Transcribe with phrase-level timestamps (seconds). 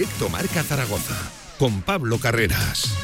[0.00, 1.14] Directo Marca Zaragoza
[1.58, 2.96] con Pablo Carreras.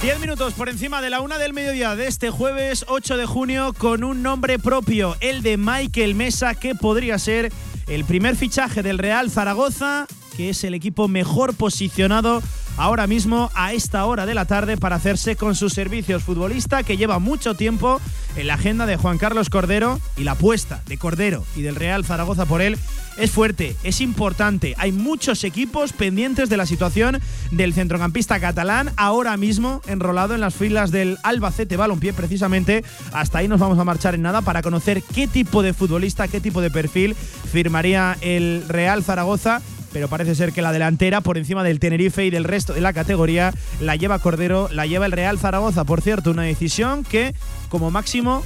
[0.00, 3.74] Diez minutos por encima de la una del mediodía de este jueves 8 de junio
[3.76, 7.52] con un nombre propio, el de Michael Mesa, que podría ser
[7.86, 12.42] el primer fichaje del Real Zaragoza, que es el equipo mejor posicionado
[12.78, 16.96] ahora mismo a esta hora de la tarde para hacerse con sus servicios futbolista que
[16.96, 18.00] lleva mucho tiempo
[18.36, 22.04] en la agenda de Juan Carlos Cordero y la apuesta de Cordero y del Real
[22.04, 22.78] Zaragoza por él
[23.18, 24.74] es fuerte, es importante.
[24.78, 27.20] Hay muchos equipos pendientes de la situación
[27.50, 32.84] del centrocampista catalán, ahora mismo enrolado en las filas del Albacete Balompié, precisamente.
[33.12, 36.40] Hasta ahí nos vamos a marchar en nada para conocer qué tipo de futbolista, qué
[36.40, 37.16] tipo de perfil
[37.50, 39.62] firmaría el Real Zaragoza
[39.98, 42.92] pero parece ser que la delantera, por encima del Tenerife y del resto de la
[42.92, 45.82] categoría, la lleva Cordero, la lleva el Real Zaragoza.
[45.82, 47.34] Por cierto, una decisión que,
[47.68, 48.44] como máximo,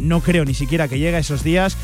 [0.00, 1.76] no creo ni siquiera que llegue a esos días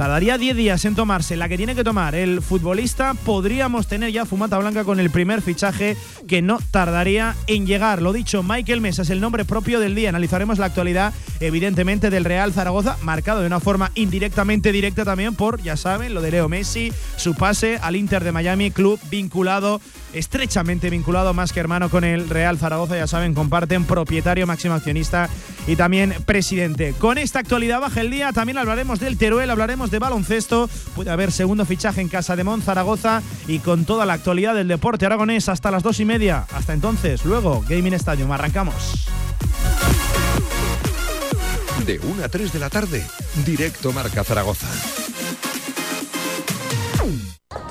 [0.00, 3.12] Tardaría 10 días en tomarse la que tiene que tomar el futbolista.
[3.12, 5.94] Podríamos tener ya fumata blanca con el primer fichaje
[6.26, 8.00] que no tardaría en llegar.
[8.00, 10.08] Lo dicho, Michael Mesa es el nombre propio del día.
[10.08, 15.60] Analizaremos la actualidad, evidentemente, del Real Zaragoza, marcado de una forma indirectamente directa también por,
[15.60, 20.90] ya saben, lo de Leo Messi, su pase al Inter de Miami, club vinculado estrechamente
[20.90, 25.28] vinculado más que hermano con el Real Zaragoza, ya saben, comparten propietario, máximo accionista
[25.66, 26.94] y también presidente.
[26.98, 31.32] Con esta actualidad baja el día, también hablaremos del Teruel, hablaremos de baloncesto, puede haber
[31.32, 35.48] segundo fichaje en casa de Mon Zaragoza y con toda la actualidad del deporte aragonés
[35.48, 36.46] hasta las dos y media.
[36.52, 39.08] Hasta entonces, luego, Gaming Stadium, arrancamos.
[41.86, 43.04] De 1 a 3 de la tarde,
[43.44, 44.68] directo Marca Zaragoza.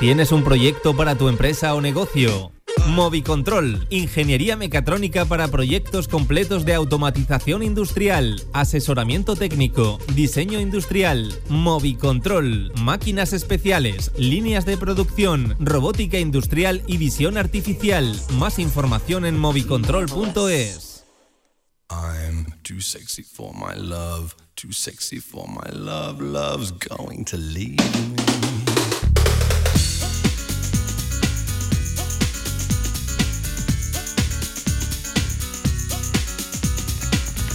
[0.00, 2.52] ¿Tienes un proyecto para tu empresa o negocio?
[2.86, 13.34] Movicontrol, ingeniería mecatrónica para proyectos completos de automatización industrial, asesoramiento técnico, diseño industrial, Movicontrol, máquinas
[13.34, 18.18] especiales, líneas de producción, robótica industrial y visión artificial.
[18.38, 21.04] Más información en movicontrol.es.
[21.90, 27.76] I'm too sexy for my love, too sexy for my love, love's going to leave
[27.76, 28.49] me.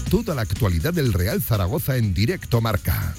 [0.09, 3.15] Toda la actualidad del Real Zaragoza en directo marca.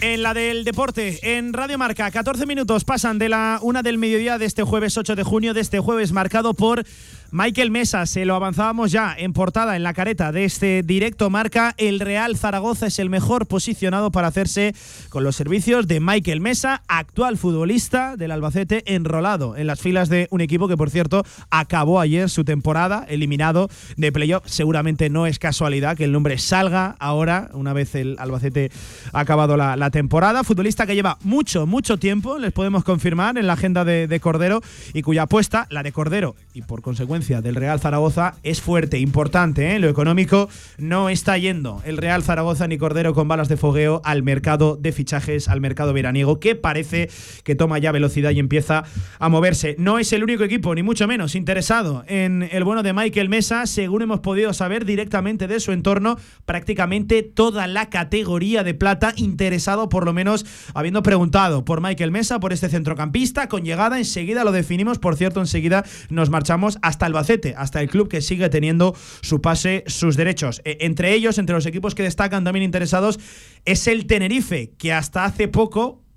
[0.00, 4.38] En la del deporte, en Radio Marca, 14 minutos pasan de la una del mediodía
[4.38, 6.84] de este jueves 8 de junio, de este jueves marcado por
[7.30, 11.74] Michael Mesa, se lo avanzábamos ya en portada en la careta de este directo marca.
[11.76, 14.74] El Real Zaragoza es el mejor posicionado para hacerse
[15.10, 20.26] con los servicios de Michael Mesa, actual futbolista del Albacete, enrolado en las filas de
[20.30, 24.44] un equipo que, por cierto, acabó ayer su temporada, eliminado de playoff.
[24.46, 28.70] Seguramente no es casualidad que el nombre salga ahora, una vez el Albacete
[29.12, 30.44] ha acabado la, temporada.
[30.44, 34.62] Futbolista que lleva mucho, mucho tiempo, les podemos confirmar, en la agenda de, de Cordero
[34.94, 39.74] y cuya apuesta, la de Cordero y por consecuencia del Real Zaragoza es fuerte, importante.
[39.74, 39.80] ¿eh?
[39.80, 40.48] Lo económico
[40.78, 44.92] no está yendo el Real Zaragoza ni Cordero con balas de fogueo al mercado de
[44.92, 47.10] fichajes, al mercado veraniego, que parece
[47.42, 48.84] que toma ya velocidad y empieza
[49.18, 49.74] a moverse.
[49.78, 53.66] No es el único equipo, ni mucho menos, interesado en el bueno de Michael Mesa,
[53.66, 59.88] según hemos podido saber directamente de su entorno, prácticamente toda la categoría de plata interesado,
[59.88, 64.52] por lo menos habiendo preguntado por Michael Mesa, por este centrocampista, con llegada enseguida lo
[64.52, 69.40] definimos, por cierto, enseguida nos marchamos hasta Albacete, hasta el club que sigue teniendo su
[69.42, 70.62] pase, sus derechos.
[70.64, 73.18] E, entre ellos, entre los equipos que destacan también interesados,
[73.64, 76.07] es el Tenerife, que hasta hace poco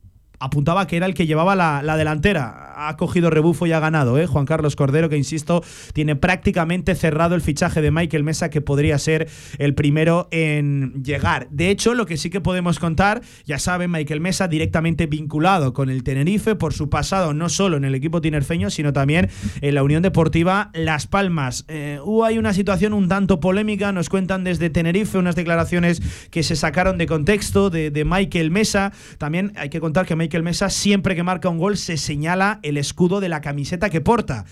[0.42, 2.74] apuntaba que era el que llevaba la, delantera.
[2.88, 4.26] Ha cogido rebufo y ha ganado, ¿eh?
[4.26, 8.98] Juan Carlos Cordero, que insisto, tiene prácticamente cerrado el fichaje de Michael Mesa, que podría
[8.98, 9.30] ser
[9.60, 11.48] el primero en llegar.
[11.52, 15.92] De hecho, lo que sí que podemos contar, ya saben, Michael Mesa directamente vinculado con
[15.92, 19.30] el Tenerife por su pasado, no solo en el equipo tinerfeño, sino también
[19.62, 21.66] en la Unión Deportiva Las Palmas.
[21.68, 26.02] Eh, hubo ahí una situación un tanto polémica, nos cuentan desde Tenerife unas declaraciones
[26.32, 28.92] que se sacaron de contexto de, de Michael Mesa.
[29.20, 32.60] También hay que contar que Michael el Mesa siempre que marca un gol se señala
[32.64, 34.46] el escudo de la camiseta que porta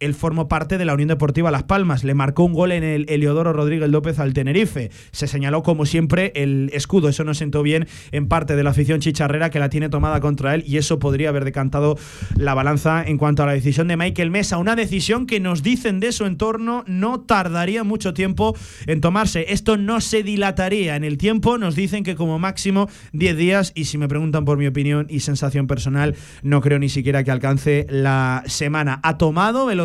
[0.00, 2.04] él formó parte de la Unión Deportiva Las Palmas.
[2.04, 4.90] Le marcó un gol en el Eliodoro Rodríguez López al Tenerife.
[5.12, 7.08] Se señaló como siempre el escudo.
[7.08, 10.54] Eso no sentó bien en parte de la afición chicharrera que la tiene tomada contra
[10.54, 11.96] él y eso podría haber decantado
[12.36, 14.58] la balanza en cuanto a la decisión de Michael Mesa.
[14.58, 18.56] Una decisión que nos dicen de su entorno no tardaría mucho tiempo
[18.86, 19.46] en tomarse.
[19.48, 21.58] Esto no se dilataría en el tiempo.
[21.58, 25.20] Nos dicen que como máximo 10 días y si me preguntan por mi opinión y
[25.20, 29.00] sensación personal, no creo ni siquiera que alcance la semana.
[29.02, 29.83] Ha tomado velocidad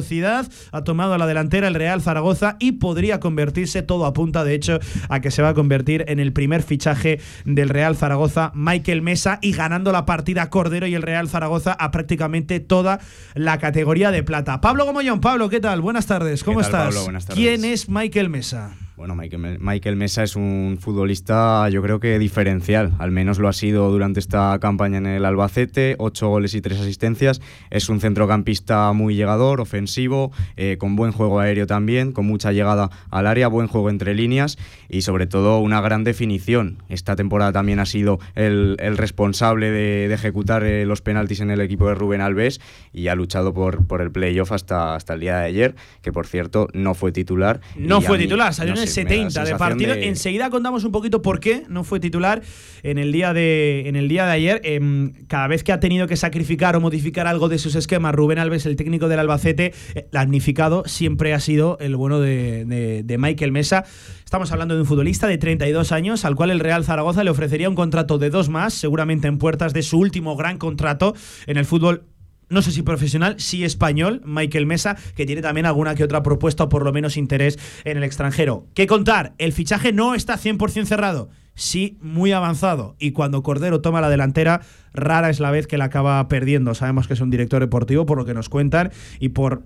[0.71, 4.79] ha tomado a la delantera el Real Zaragoza y podría convertirse, todo apunta de hecho
[5.09, 9.39] a que se va a convertir en el primer fichaje del Real Zaragoza, Michael Mesa,
[9.41, 12.99] y ganando la partida Cordero y el Real Zaragoza a prácticamente toda
[13.35, 14.61] la categoría de plata.
[14.61, 15.81] Pablo Gomollón, Pablo, ¿qué tal?
[15.81, 16.95] Buenas tardes, ¿cómo estás?
[17.33, 18.71] ¿Quién es Michael Mesa?
[18.99, 23.89] Bueno, Michael, Mesa es un futbolista, yo creo que diferencial, al menos lo ha sido
[23.89, 27.39] durante esta campaña en el Albacete, ocho goles y tres asistencias.
[27.69, 32.89] Es un centrocampista muy llegador, ofensivo, eh, con buen juego aéreo también, con mucha llegada
[33.09, 34.57] al área, buen juego entre líneas
[34.89, 36.83] y sobre todo una gran definición.
[36.89, 41.87] Esta temporada también ha sido el, responsable de, ejecutar eh, los penaltis en el equipo
[41.87, 42.59] de Rubén Alves
[42.91, 46.27] y ha luchado por, por el playoff hasta, hasta el día de ayer, que por
[46.27, 47.61] cierto no fue titular.
[47.77, 49.93] No fue titular, salió en el 70 de partido.
[49.93, 52.41] Enseguida contamos un poquito por qué no fue titular
[52.83, 54.61] en el día de, en el día de ayer.
[54.63, 58.39] Em, cada vez que ha tenido que sacrificar o modificar algo de sus esquemas, Rubén
[58.39, 63.51] Alves, el técnico del Albacete, eh, damnificado siempre ha sido el bueno de, de Michael
[63.51, 63.85] Mesa.
[64.23, 67.69] Estamos hablando de un futbolista de 32 años al cual el Real Zaragoza le ofrecería
[67.69, 71.15] un contrato de dos más, seguramente en puertas de su último gran contrato
[71.47, 72.03] en el fútbol
[72.49, 76.65] no sé si profesional, sí español, Michael Mesa, que tiene también alguna que otra propuesta
[76.65, 78.67] o por lo menos interés en el extranjero.
[78.73, 79.33] ¿Qué contar?
[79.37, 82.95] El fichaje no está 100% cerrado, sí muy avanzado.
[82.99, 84.61] Y cuando Cordero toma la delantera,
[84.93, 86.73] rara es la vez que la acaba perdiendo.
[86.73, 89.63] Sabemos que es un director deportivo, por lo que nos cuentan y por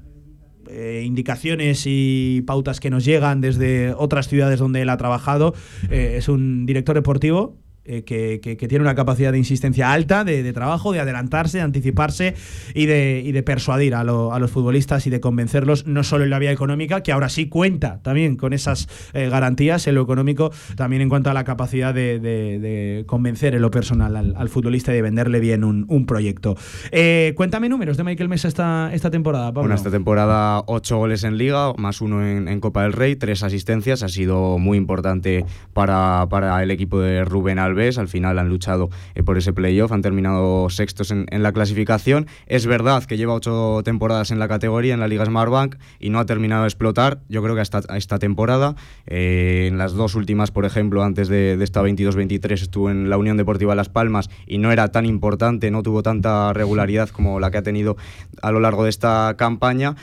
[0.69, 5.53] eh, indicaciones y pautas que nos llegan desde otras ciudades donde él ha trabajado.
[5.89, 10.93] Eh, es un director deportivo eh, que, tiene una capacidad de insistencia alta, de, trabajo,
[10.93, 12.33] de adelantarse, de anticiparse
[12.73, 16.39] y de, y de persuadir a, los futbolistas y de convencerlos, no solo en la
[16.39, 21.01] vía económica, que ahora sí cuenta también con esas eh, garantías en lo económico, también
[21.01, 25.41] en cuanto a la capacidad de, convencer en lo personal al, futbolista y de venderle
[25.41, 26.55] bien un, proyecto.
[26.91, 29.63] Eh, cuéntame números de Michael Mesa esta, temporada, Pablo.
[29.63, 34.03] Bueno, esta temporada ocho goles en Liga, más uno en, Copa del Rey, tres asistencias,
[34.03, 38.89] ha sido muy importante para, para el equipo de Rubén Alves al final han luchado
[39.15, 42.27] eh, por ese playoff, han terminado sextos en, la clasificación.
[42.47, 46.19] Es verdad que lleva ocho temporadas en la categoría, en la Liga Smartbank, y no
[46.19, 47.19] ha terminado de explotar.
[47.29, 48.75] Yo creo que hasta esta temporada,
[49.07, 53.37] eh, en las dos últimas, por ejemplo, antes de, esta 22-23, estuvo en la Unión
[53.37, 57.57] Deportiva Las Palmas y no era tan importante, no tuvo tanta regularidad como la que
[57.57, 57.97] ha tenido
[58.41, 59.95] a lo largo de esta campaña.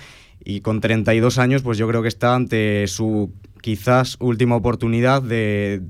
[0.43, 5.83] Y con 32 años, pues yo creo que está ante su quizás última oportunidad de,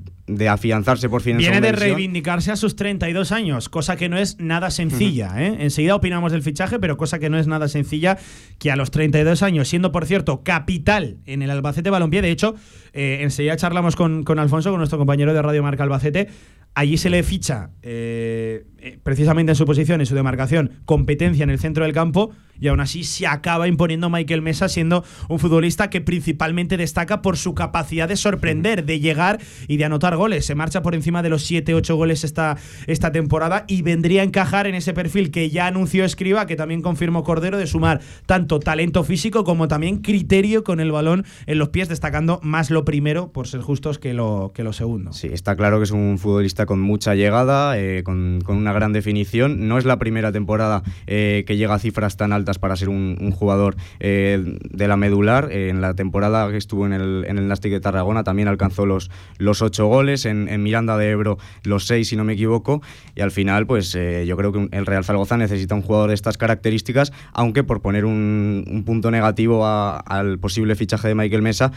[0.49, 4.39] afianzarse por fin en Viene de reivindicarse a sus 32 años, cosa que no es
[4.39, 5.33] nada sencilla.
[5.37, 5.57] ¿eh?
[5.59, 8.17] Enseguida opinamos del fichaje, pero cosa que no es nada sencilla
[8.59, 12.55] que a los 32 años, siendo por cierto capital en el Albacete Balompié, de hecho,
[12.93, 16.29] eh, enseguida charlamos con, con Alfonso, con nuestro compañero de Radio Marca Albacete,
[16.73, 21.51] allí se le ficha eh, eh, precisamente en su posición, en su demarcación, competencia en
[21.51, 25.89] el centro del campo y aún así se acaba imponiendo Michael Mesa siendo un futbolista
[25.89, 30.45] que principalmente destaca por su capacidad de sorprender, de llegar y de anotar goles.
[30.45, 32.57] Se marcha por encima de los 7-8 goles esta,
[32.87, 36.81] esta temporada y vendría a encajar en ese perfil que ya anunció Escriba, que también
[36.81, 41.69] confirmó Cordero, de sumar tanto talento físico como también criterio con el balón en los
[41.69, 45.13] pies, destacando más lo primero, por ser justos, que lo, que lo segundo.
[45.13, 49.67] Sí, está claro que es un futbolista con mucha llegada, eh, con, una gran definición.
[49.67, 53.31] No es la primera temporada eh, que llega a cifras tan altas para ser un,
[53.31, 55.51] jugador eh, de la medular.
[55.51, 59.09] en la temporada que estuvo en el, en el Nastic de Tarragona también alcanzó los,
[59.37, 62.81] los ocho goles, en, Miranda de Ebro los seis, si no me equivoco.
[63.15, 66.37] Y al final, pues yo creo que el Real Zaragoza necesita un jugador de estas
[66.37, 71.71] características, aunque por poner un, punto negativo al posible fichaje de Michael Mesa,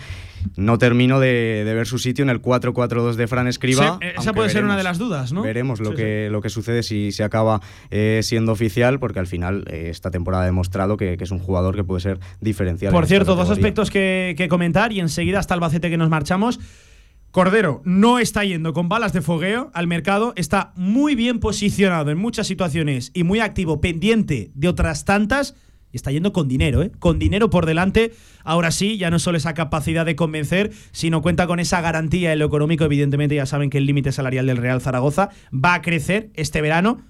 [0.56, 3.98] no termino de, ver su sitio en el 4-4-2 de Fran Escriba.
[4.00, 5.42] esa puede ser una de las dudas, ¿no?
[5.42, 7.60] Veremos lo, que, lo que sucede si se acaba
[7.90, 11.74] eh, siendo oficial, porque al final eh, esta temporada ha demostrado que, es un jugador
[11.74, 12.92] que puede ser diferencial.
[12.92, 16.60] Por cierto, dos aspectos que, que comentar y enseguida hasta Albacete que nos marchamos.
[17.30, 22.18] Cordero no está yendo con balas de fogueo al mercado, está muy bien posicionado en
[22.18, 25.56] muchas situaciones y muy activo, pendiente de otras tantas
[25.94, 26.90] y está yendo con dinero, ¿eh?
[26.98, 28.12] Con dinero por delante.
[28.42, 32.40] Ahora sí, ya no solo esa capacidad de convencer, sino cuenta con esa garantía en
[32.40, 32.82] lo económico.
[32.82, 37.00] Evidentemente, ya saben que el límite salarial del Real Zaragoza va a crecer este verano.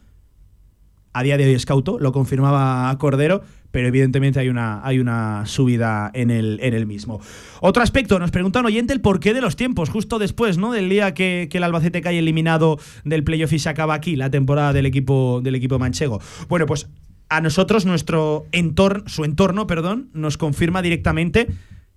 [1.15, 5.47] A día de hoy es cauto, lo confirmaba Cordero, pero evidentemente hay una, hay una
[5.47, 7.23] subida en el, en el mismo.
[7.63, 10.73] Otro aspecto, nos pregunta un oyente el porqué de los tiempos, justo después ¿no?
[10.73, 14.29] del día que, que el Albacete cae eliminado del playoff y se acaba aquí la
[14.29, 16.21] temporada del equipo, del equipo manchego.
[16.49, 16.89] Bueno, pues
[17.37, 21.49] a nosotros nuestro entorno, su entorno, perdón, nos confirma directamente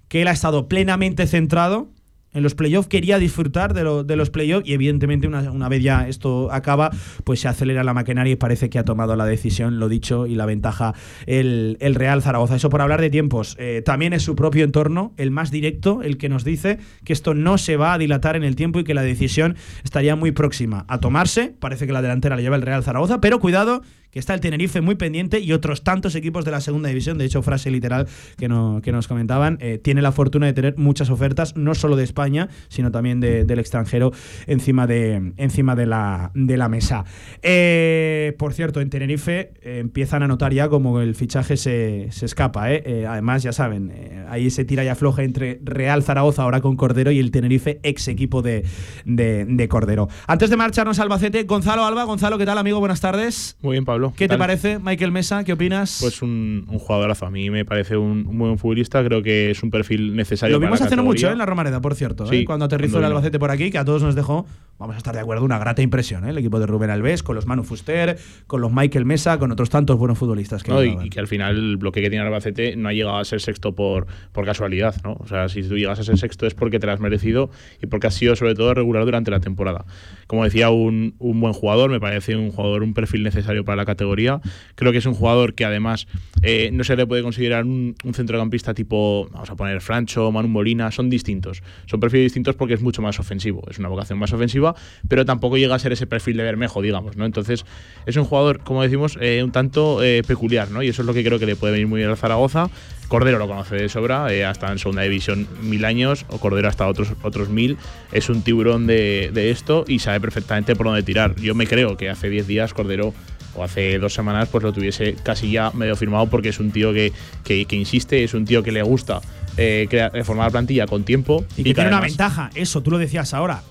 [0.08, 1.89] que él ha estado plenamente centrado
[2.34, 6.51] en los playoffs, quería disfrutar de, de los playoffs y evidentemente una, vez ya esto
[6.51, 6.91] acaba,
[7.24, 10.36] pues se acelera la maquinaria y parece que ha tomado la decisión, lo dicho, y
[10.36, 10.94] la ventaja
[11.25, 12.56] el, Real Zaragoza.
[12.56, 13.56] Eso por hablar de tiempos.
[13.60, 17.34] Eh, también es su propio entorno, el más directo, el que nos dice que esto
[17.34, 20.86] no se va a dilatar en el tiempo y que la decisión estaría muy próxima
[20.89, 21.56] a tomarse.
[21.60, 23.82] Parece que la delantera la lleva el Real Zaragoza, pero cuidado
[24.18, 27.26] que está el Tenerife muy pendiente y otros tantos equipos de la segunda división, de
[27.26, 31.12] hecho frase literal que, no, que nos comentaban, eh, tiene la fortuna de tener muchas
[31.12, 34.12] ofertas, no solo de España, sino también del extranjero
[34.48, 37.06] encima de, encima de, la, de la mesa.
[37.44, 42.70] Eh, por cierto, en Tenerife eh, empiezan a notar ya como el fichaje se, escapa.
[43.08, 47.20] además, ya saben, ahí se tira y afloja entre Real Zaragoza ahora con Cordero y
[47.20, 48.64] el Tenerife, ex equipo de,
[49.06, 50.08] de Cordero.
[50.26, 52.80] Antes de marcharnos al Albacete, Gonzalo Alba, Gonzalo, ¿qué tal amigo?
[52.80, 53.58] Buenas tardes.
[53.62, 54.07] Muy bien, Pablo.
[54.16, 55.44] ¿Qué te parece Michael Mesa?
[55.44, 55.98] ¿Qué opinas?
[56.02, 57.26] Pues un, un jugadorazo.
[57.26, 59.04] A mí me parece un, buen futbolista.
[59.04, 60.58] Creo que es un perfil necesario.
[60.58, 61.32] Lo vimos hace no mucho ¿eh?
[61.32, 62.32] en la Romareda, por cierto.
[62.32, 62.46] ¿eh?
[62.46, 64.46] Cuando aterrizó el Albacete por aquí, que a todos nos dejó,
[64.78, 66.26] vamos a estar de acuerdo, una grata impresión.
[66.26, 66.30] ¿eh?
[66.30, 68.18] El equipo de Rubén Alves, con los Manu Fuster,
[68.48, 70.64] con los Michael Mesa, con otros tantos buenos futbolistas.
[70.64, 73.26] Que y, que al final el bloque que tiene el Albacete no ha llegado a
[73.26, 74.96] ser sexto por, por casualidad.
[75.04, 75.14] ¿no?
[75.20, 77.50] O sea, si tú llegas a ser sexto es porque te lo has merecido
[77.82, 79.86] y porque has sido sobre todo regular durante la temporada.
[80.28, 83.86] Como decía, un, un buen jugador, me parece un jugador, un perfil necesario para la
[83.86, 84.42] categoría.
[84.76, 86.08] Creo que es un jugador que además
[86.42, 90.92] eh, no se le puede considerar un, centrocampista tipo, vamos a poner Francho, Manu Molina,
[90.92, 91.62] son distintos.
[91.86, 94.67] Son perfiles distintos porque es mucho más ofensivo, es una vocación más ofensiva,
[95.08, 97.26] pero tampoco llega a ser ese perfil de Bermejo, digamos, ¿no?
[97.26, 97.66] Entonces,
[98.06, 100.84] es un jugador, como decimos, eh, un tanto eh, peculiar, ¿no?
[100.84, 102.70] Y eso es lo que creo que le puede venir muy bien al Zaragoza.
[103.08, 107.14] Cordero lo conoce de sobra, hasta en segunda división mil años, o Cordero hasta otros,
[107.24, 107.78] otros mil.
[108.12, 111.36] Es un tiburón de, de esto y sabe perfectamente por dónde tirar.
[111.36, 113.14] Yo me creo que hace 10 días Cordero
[113.58, 116.94] o hace dos semanas pues lo tuviese casi ya medio firmado porque es un tío
[116.94, 117.12] que,
[117.44, 119.22] que, insiste, es un tío que le gusta
[119.58, 119.88] eh,
[120.24, 121.44] formar plantilla con tiempo.
[121.58, 123.64] Y que tiene una ventaja, eso, tú lo decías ahora,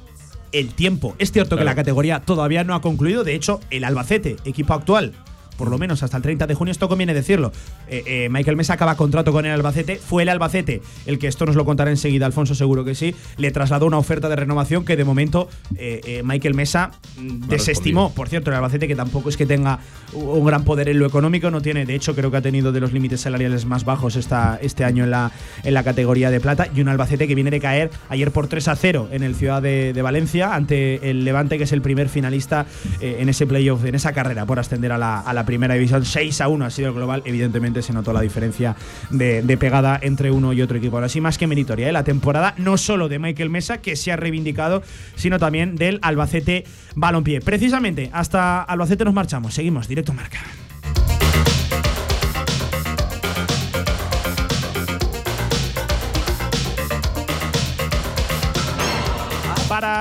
[0.58, 1.14] el tiempo.
[1.18, 5.12] Es cierto que la categoría todavía no ha concluido, de hecho, el Albacete, equipo actual,
[5.56, 7.52] por lo menos hasta el 30 de junio, esto conviene decirlo.
[7.88, 11.46] Eh, eh, Michael Mesa acaba contrato con el Albacete, fue el Albacete el que esto
[11.46, 14.96] nos lo contará enseguida, Alfonso seguro que sí, le trasladó una oferta de renovación que
[14.96, 18.12] de momento eh, Michael Mesa mm, desestimó.
[18.12, 19.78] Por cierto, el Albacete que tampoco es que tenga
[20.12, 22.80] un gran poder en lo económico, no tiene, de hecho creo que ha tenido de
[22.80, 25.32] los límites salariales más bajos esta, este año en la,
[25.62, 28.68] en la categoría de plata y un Albacete que viene de caer ayer por 3
[28.68, 32.66] a 0 en el Ciudad de, Valencia ante el Levante que es el primer finalista
[33.00, 36.04] en ese playoff, en esa carrera por ascender a la, a la primera división.
[36.04, 37.22] 6 a 1 ha sido el global.
[37.24, 38.76] Evidentemente se notó la diferencia
[39.10, 40.96] de, pegada entre uno y otro equipo.
[40.96, 41.88] Ahora sí, más que meritoria.
[41.88, 41.92] ¿eh?
[41.92, 44.82] La temporada no solo de Michael Mesa, que se ha reivindicado,
[45.14, 47.40] sino también del Albacete Balompié.
[47.40, 49.54] Precisamente, hasta Albacete nos marchamos.
[49.54, 50.40] Seguimos, directo marca.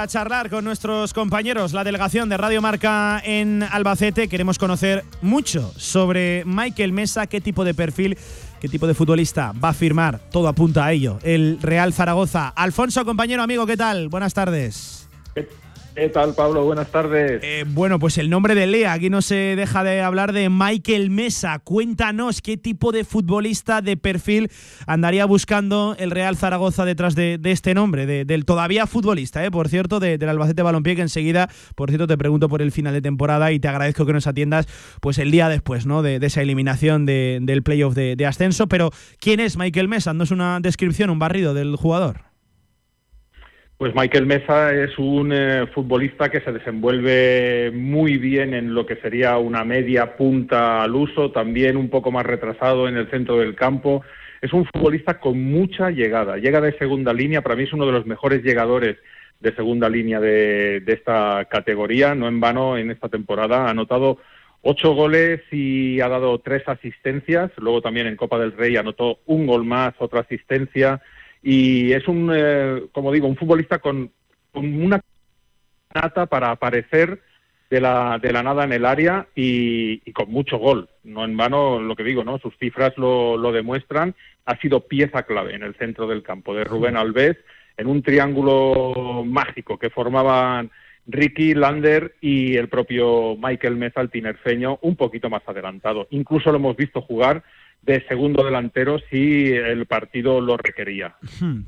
[0.08, 4.28] Charlar con nuestros compañeros, la delegación de Radio Marca en Albacete.
[4.28, 8.18] Queremos conocer mucho sobre Michael Mesa, qué tipo de perfil,
[8.60, 10.20] qué tipo de futbolista va a firmar.
[10.32, 11.20] Todo apunta a ello.
[11.24, 12.50] El Real Zaragoza.
[12.50, 14.10] Alfonso, compañero, amigo, ¿qué tal?
[14.10, 14.95] Buenas tardes.
[15.96, 16.66] ¿Qué tal, Pablo?
[16.66, 17.42] Buenas tardes.
[17.42, 21.10] Eh, bueno, pues el nombre de Lea, aquí no se deja de hablar de Michael
[21.10, 21.60] Mesa.
[21.60, 24.52] Cuéntanos qué tipo de futbolista de perfil
[24.88, 30.02] andaría buscando el Real Zaragoza detrás de, este nombre, del todavía futbolista, eh, por cierto,
[30.02, 33.60] del Albacete Balompié, que enseguida, por cierto, te pregunto por el final de temporada y
[33.62, 34.68] te agradezco que nos atiendas
[35.00, 36.02] pues el día después ¿no?
[36.02, 38.68] de, esa eliminación del playoff de, de ascenso.
[38.68, 40.14] Pero, ¿quién es Michael Mesa?
[40.14, 42.25] ¿No es una descripción, un barrido del jugador?
[43.78, 48.96] Pues Michael Mesa es un eh, futbolista que se desenvuelve muy bien en lo que
[48.96, 53.54] sería una media punta al uso, también un poco más retrasado en el centro del
[53.54, 54.02] campo.
[54.42, 57.92] Es un futbolista con mucha llegada, llega de segunda línea, para mí es uno de
[57.92, 58.96] los mejores llegadores
[59.42, 64.20] de segunda línea de, de esta categoría, no en vano en esta temporada ha anotado
[64.62, 69.46] ocho goles y ha dado tres asistencias, luego también en Copa del Rey anotó un
[69.46, 71.02] gol más, otra asistencia
[71.48, 74.12] y es un, eh, como digo, un futbolista con,
[74.54, 75.00] una
[75.94, 77.22] nata para aparecer
[77.70, 80.90] de la, de la nada en el área y, con mucho gol.
[81.04, 82.40] No en vano lo que digo, ¿no?
[82.40, 84.16] Sus cifras lo, lo demuestran.
[84.46, 87.38] Ha sido pieza clave en el centro del campo de Rubén Alves
[87.78, 90.72] en un triángulo mágico que formaban
[91.06, 96.08] Ricky Lander y el propio Michael Meza, el tinerfeño, un poquito más adelantado.
[96.10, 97.44] Incluso lo hemos visto jugar
[97.86, 101.16] de segundo delantero si el partido lo requería.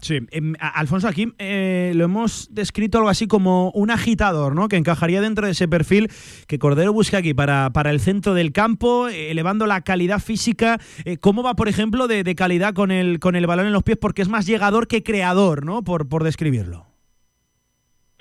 [0.02, 4.68] Sí, em, Alfonso, aquí eh, lo hemos descrito algo así como un agitador, ¿no?
[4.68, 6.10] Que encajaría dentro de ese perfil
[6.48, 10.80] que Cordero busca aquí para, para el centro del campo, eh, elevando la calidad física.
[11.06, 13.98] Eh, ¿Cómo va, por ejemplo, de, calidad con el, con el balón en los pies?
[13.98, 15.84] Porque es más llegador que creador, ¿no?
[15.84, 16.88] Por, por describirlo.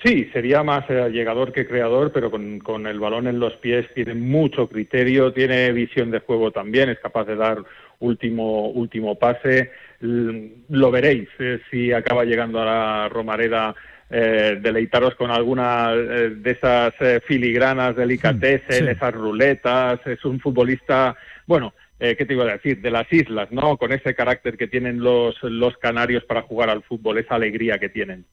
[0.03, 4.13] Sí, sería más llegador que creador, pero con, con, el balón en los pies tiene
[4.13, 7.63] mucho criterio, tiene visión de juego también, es capaz de dar
[7.99, 9.71] último, último pase.
[9.99, 13.75] Lo veréis eh, si acaba llegando a la Romareda.
[14.09, 16.93] Eh, deleitaros con alguna eh, de esas
[17.25, 19.99] filigranas delicatessen, esas ruletas.
[20.05, 21.13] Es un futbolista,
[21.45, 22.79] bueno, eh, ¿qué te iba a decir?
[22.81, 23.77] De las islas, ¿no?
[23.77, 27.89] Con ese carácter que tienen los, los canarios para jugar al fútbol, esa alegría que
[27.89, 28.25] tienen.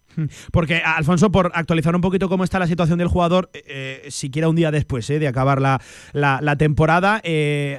[0.52, 4.48] Porque, Alfonso, por actualizar un poquito cómo está la situación del jugador, eh, eh, siquiera
[4.48, 5.80] un día después de acabar la,
[6.12, 7.22] la, temporada,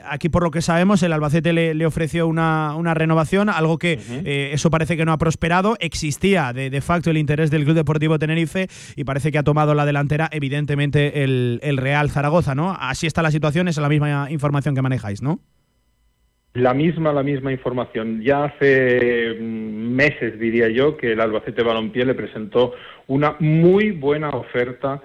[0.09, 4.69] aquí por lo que sabemos, el Albacete le, ofreció una, una, renovación, algo que eso
[4.69, 5.77] parece que no ha prosperado.
[5.79, 9.73] Existía de, de, facto el interés del Club Deportivo Tenerife y parece que ha tomado
[9.75, 12.75] la delantera, evidentemente, el, el Real Zaragoza, ¿no?
[12.79, 15.39] Así está la situación, es la misma información que manejáis, ¿no?
[16.55, 18.21] La misma, la misma información.
[18.21, 22.73] Ya hace mm, meses, diría yo, que el Albacete Balompié le presentó
[23.07, 25.01] una muy buena oferta.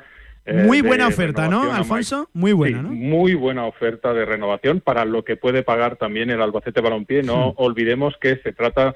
[0.46, 2.28] Eh, muy buena oferta, ¿no, Alfonso?
[2.34, 2.90] Muy buena, ¿no?
[2.90, 7.24] Muy buena oferta de renovación para lo que puede pagar también el Albacete Balompié.
[7.24, 8.94] No olvidemos que se trata,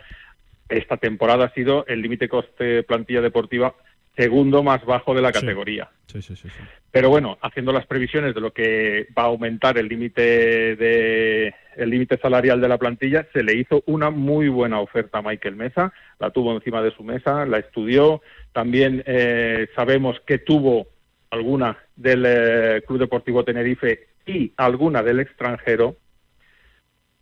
[0.68, 3.74] esta temporada ha sido el límite coste plantilla deportiva
[4.16, 5.90] segundo más bajo de la categoría.
[6.06, 6.48] Sí, sí, sí,
[6.90, 11.90] Pero bueno, haciendo las previsiones de lo que va a aumentar el límite de el
[11.90, 15.92] límite salarial de la plantilla, se le hizo una muy buena oferta a Michael Mesa,
[16.20, 18.22] la tuvo encima de su mesa, la estudió,
[18.52, 20.86] también eh, sabemos que tuvo
[21.30, 25.96] alguna del eh, Club Deportivo Tenerife y alguna del extranjero,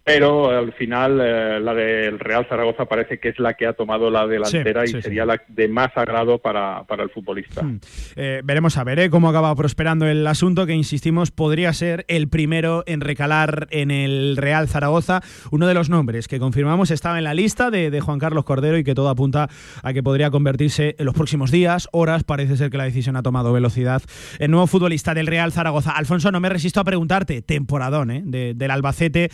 [0.04, 4.10] pero al final eh, la del Real Zaragoza parece que es la que ha tomado
[4.10, 7.62] la delantera y sería la de más agrado para, para el futbolista.
[7.62, 7.80] Hmm.
[8.16, 9.10] Eh, veremos a ver ¿eh?
[9.10, 14.36] cómo acaba prosperando el asunto, que insistimos podría ser el primero en recalar en el
[14.36, 15.20] Real Zaragoza.
[15.52, 18.84] Uno de los nombres que confirmamos estaba en la lista de, Juan Carlos Cordero y
[18.84, 19.48] que todo apunta
[19.82, 23.22] a que podría convertirse en los próximos días, horas, parece ser que la decisión ha
[23.22, 24.02] tomado velocidad.
[24.40, 25.92] El nuevo futbolista del Real Zaragoza.
[25.92, 29.30] Alfonso, no me resisto a preguntarte, temporadón del Albacete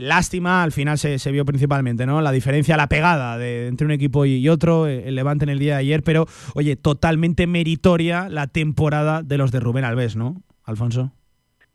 [0.00, 2.20] lástima, al final se, vio principalmente, ¿no?
[2.20, 5.58] La diferencia, la pegada de, entre un equipo y otro, eh, el Levante en el
[5.58, 10.42] día de ayer, pero oye, totalmente meritoria la temporada de los de Rubén Alves, ¿no,
[10.64, 11.12] Alfonso?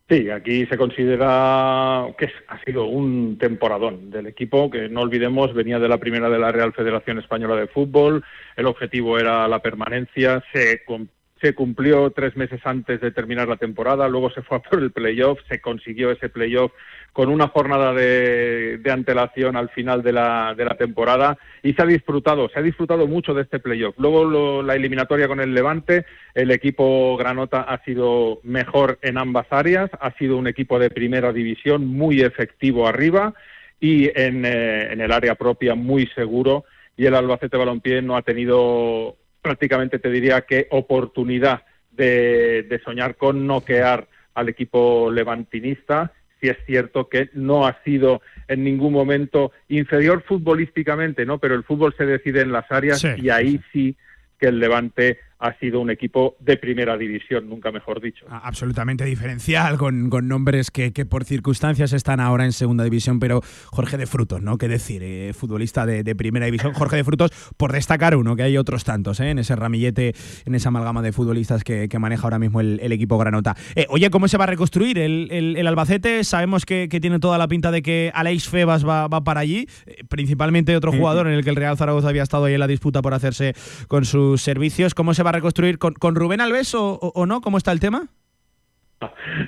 [0.09, 5.79] Sí, aquí se considera que ha sido un temporadón del equipo, que no olvidemos venía
[5.79, 8.23] de la primera de la Real Federación Española de Fútbol,
[8.57, 10.81] el objetivo era la permanencia, se,
[11.41, 14.91] se cumplió tres meses antes de terminar la temporada, luego se fue a por el
[14.91, 16.73] playoff, se consiguió ese playoff
[17.13, 21.85] con una jornada de, antelación al final de la, de la, temporada y se ha
[21.85, 23.95] disfrutado, se ha disfrutado mucho de este playoff.
[23.99, 29.91] Luego la eliminatoria con el Levante, el equipo Granota ha sido mejor en ambas áreas,
[30.01, 33.35] ha sido un equipo de primera división muy efectivo arriba
[33.79, 36.65] y en, eh, el área propia muy seguro
[36.97, 43.17] y el Albacete Balompié no ha tenido prácticamente te diría que oportunidad de, de soñar
[43.17, 46.11] con noquear al equipo levantinista.
[46.43, 51.37] Si es cierto que no ha sido en ningún momento inferior futbolísticamente, ¿no?
[51.37, 53.95] Pero el fútbol se decide en las áreas Sí, y ahí sí
[54.37, 58.25] que el Levante ha sido un equipo de primera división, nunca mejor dicho.
[58.29, 63.19] A- Absolutamente diferencial, con, con nombres que, que por circunstancias están ahora en segunda división,
[63.19, 64.57] pero Jorge de Frutos, ¿no?
[64.57, 65.01] ¿Qué decir?
[65.03, 66.73] Eh, futbolista de, de primera división.
[66.73, 69.31] Jorge de Frutos, por destacar uno, que hay otros tantos, ¿eh?
[69.31, 70.13] En ese ramillete,
[70.45, 73.55] en esa amalgama de futbolistas que, que maneja ahora mismo el, el equipo Granota.
[73.75, 76.23] Eh, oye, ¿cómo se va a reconstruir el, el- el Albacete?
[76.23, 79.67] Sabemos que, que tiene toda la pinta de que Aleix Febas va, va para allí,
[79.85, 82.67] eh, principalmente otro jugador en el que el Real Zaragoza había estado ahí en la
[82.67, 83.53] disputa por hacerse
[83.87, 84.93] con sus servicios.
[84.93, 85.77] ¿Cómo se va reconstruir?
[85.77, 87.41] ¿Con, con Rubén Alves o- no?
[87.41, 88.07] ¿Cómo está el tema?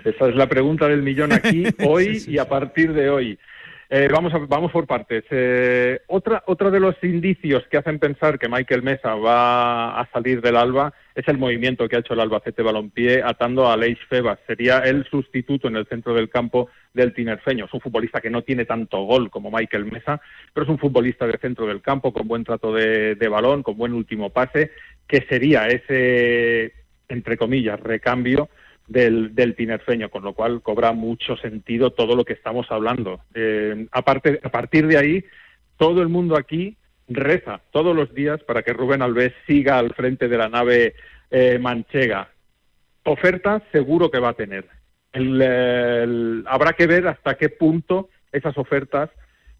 [0.03, 3.39] Esa es la pregunta del millón aquí, hoy y a partir de hoy.
[3.87, 5.23] Eh, vamos, a- vamos por partes.
[5.29, 10.41] Eh, otra, otro de los indicios que hacen pensar que Michael Mesa va a salir
[10.41, 14.39] del Alba es el movimiento que ha hecho el Albacete Balompié atando a Aleix Febas.
[14.47, 17.65] Sería el sustituto en el centro del campo del tinerfeño.
[17.65, 20.19] Es un futbolista que no tiene tanto gol como Michael Mesa,
[20.51, 23.77] pero es un futbolista de centro del campo con buen trato de, de balón, con
[23.77, 24.71] buen último pase,
[25.07, 26.73] que sería ese,
[27.09, 28.49] entre comillas, recambio
[28.87, 33.21] del, del tinerfeño, con lo cual cobra mucho sentido todo lo que estamos hablando.
[33.33, 35.25] Eh, aparte, a partir de ahí,
[35.77, 40.27] todo el mundo aquí reza todos los días para que Rubén Alves siga al frente
[40.27, 40.95] de la nave
[41.29, 42.29] eh, manchega.
[43.03, 44.65] Oferta seguro que va a tener.
[45.13, 49.09] El- habrá que ver hasta qué punto esas ofertas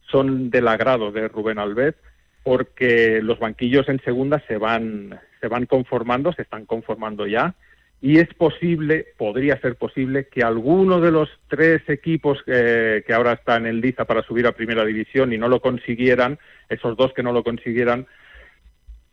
[0.10, 1.96] son del agrado de Rubén Alves,
[2.44, 7.54] porque los banquillos en segunda se van, se van conformando, se están conformando ya,
[8.02, 13.34] y es posible, podría ser posible, que alguno de los tres equipos eh, que ahora
[13.34, 17.22] están en liza para subir a primera división y no lo consiguieran, esos dos que
[17.22, 18.08] no lo consiguieran,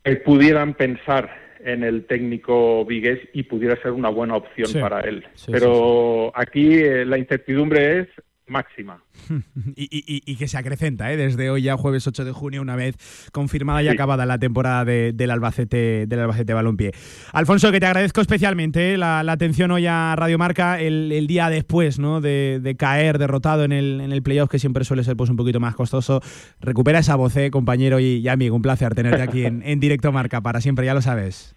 [0.04, 1.30] eh, pudieran pensar
[1.62, 4.78] en el técnico Vigués y pudiera ser una buena opción Sí.
[4.80, 5.26] para él.
[5.34, 8.08] Sí, Pero aquí eh, la incertidumbre es
[8.48, 9.02] máxima.
[9.76, 11.16] y, y- y- que se acrecenta ¿eh?
[11.16, 12.96] desde hoy ya jueves 8 de junio una vez
[13.32, 13.90] confirmada y Sí.
[13.92, 16.90] acabada la temporada de- del Albacete del Albacete Balompié.
[17.32, 18.98] Alfonso, que te agradezco especialmente ¿eh?
[18.98, 22.20] la, la atención hoy a Radio Marca el, el día después ¿no?
[22.20, 25.36] de, de caer derrotado en el, en el playoff que siempre suele ser pues, un
[25.36, 26.20] poquito más costoso.
[26.60, 28.56] Recupera esa voz, ¿eh, compañero y, y amigo.
[28.56, 31.54] Un placer tenerte aquí en, en directo Marca para siempre, ya lo sabes.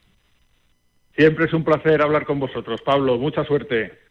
[1.17, 3.17] Siempre es un placer hablar con vosotros, Pablo.
[3.17, 4.04] Mucha suerte.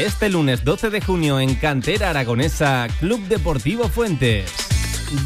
[0.00, 4.50] Este lunes 12 de junio en Cantera Aragonesa, Club Deportivo Fuentes.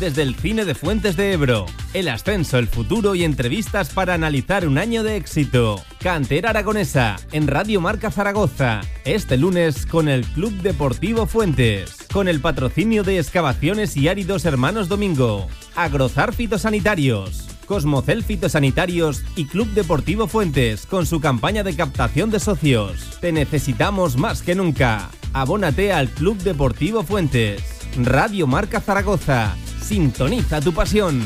[0.00, 4.66] Desde el cine de Fuentes de Ebro, el ascenso, el futuro y entrevistas para analizar
[4.66, 5.80] un año de éxito.
[6.00, 12.40] Cantera Aragonesa, en Radio Marca Zaragoza, este lunes con el Club Deportivo Fuentes, con el
[12.40, 20.86] patrocinio de Excavaciones y Áridos Hermanos Domingo, Agrozar Fitosanitarios, Cosmocel Fitosanitarios y Club Deportivo Fuentes
[20.86, 23.18] con su campaña de captación de socios.
[23.20, 25.10] Te necesitamos más que nunca.
[25.32, 27.62] Abónate al Club Deportivo Fuentes.
[27.96, 29.56] Radio Marca Zaragoza.
[29.80, 31.22] Sintoniza tu pasión.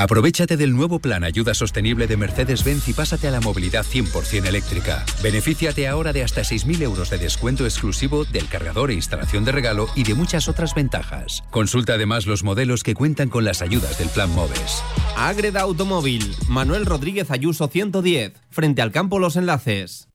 [0.00, 5.04] Aprovechate del nuevo plan Ayuda Sostenible de Mercedes-Benz y pásate a la movilidad 100% eléctrica.
[5.22, 9.88] Benefíciate ahora de hasta 6.000 euros de descuento exclusivo del cargador e instalación de regalo
[9.94, 11.44] y de muchas otras ventajas.
[11.50, 14.82] Consulta además los modelos que cuentan con las ayudas del plan MOVES.
[15.18, 16.34] Ágreda Automóvil.
[16.48, 18.32] Manuel Rodríguez Ayuso 110.
[18.48, 20.09] Frente al campo Los Enlaces.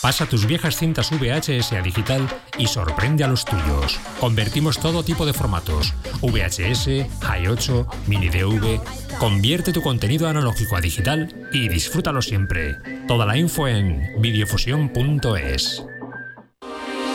[0.00, 4.00] Pasa tus viejas cintas VHS a digital y sorprende a los tuyos.
[4.18, 8.80] Convertimos todo tipo de formatos: VHS, Hi8, Mini DV.
[9.18, 12.76] Convierte tu contenido analógico a digital y disfrútalo siempre.
[13.06, 15.84] Toda la info en videofusión.es.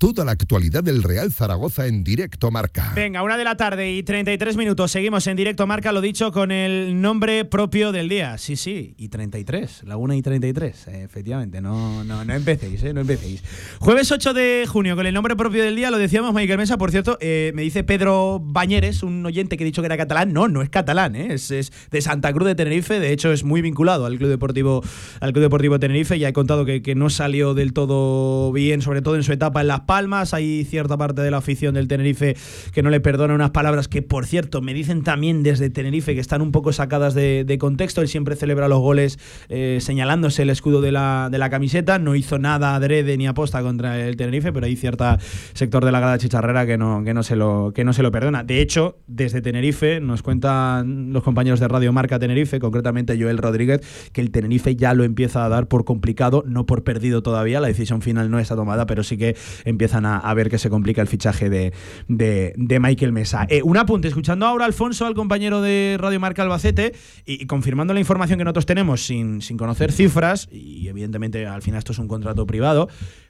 [0.00, 2.94] Toda la actualidad del Real Zaragoza en directo marca.
[2.96, 4.90] Venga, una de la tarde y 33 minutos.
[4.90, 8.38] Seguimos en directo, marca lo dicho, con el nombre propio del día.
[8.38, 11.60] Sí, sí, y 33, la 1 y 33, eh, efectivamente.
[11.60, 13.44] No, no, no empecéis, eh, no empecéis.
[13.78, 16.90] Jueves 8 de junio, con el nombre propio del día, lo decíamos Michael Mesa, por
[16.90, 20.32] cierto, eh, me dice Pedro Bañeres, un oyente que he dicho que era catalán.
[20.32, 23.60] No, no es catalán, eh, es, de Santa Cruz de Tenerife, de hecho es muy
[23.60, 24.82] vinculado al Club Deportivo,
[25.20, 26.18] al Club Deportivo Tenerife.
[26.18, 29.60] Ya he contado que, que no salió del todo bien, sobre todo en su etapa
[29.60, 30.34] en Las palmas.
[30.34, 32.36] Hay cierta parte de la afición del Tenerife
[32.72, 36.20] que no le perdona unas palabras que, por cierto, me dicen también desde Tenerife que
[36.20, 38.00] están un poco sacadas de, contexto.
[38.00, 41.98] Él siempre celebra los goles eh, señalándose el escudo de la, de la camiseta.
[41.98, 45.16] No hizo nada adrede ni aposta contra el Tenerife, pero hay cierto
[45.54, 48.12] sector de la grada chicharrera que no, que no, se, lo, que no se lo
[48.12, 48.44] perdona.
[48.44, 53.80] De hecho, desde Tenerife nos cuentan los compañeros de Radio Marca Tenerife, concretamente Joel Rodríguez,
[54.12, 57.58] que el Tenerife ya lo empieza a dar por complicado, no por perdido todavía.
[57.58, 59.34] La decisión final no está tomada, pero sí que
[59.80, 61.72] empiezan a, ver que se complica el fichaje de,
[62.06, 63.46] de, Michael Mesa.
[63.48, 66.92] Eh, un apunte, escuchando ahora Alfonso, al compañero de Radio Marca Albacete,
[67.24, 71.78] y, confirmando la información que nosotros tenemos sin, sin conocer cifras, y evidentemente al final
[71.78, 72.88] esto es un contrato privado,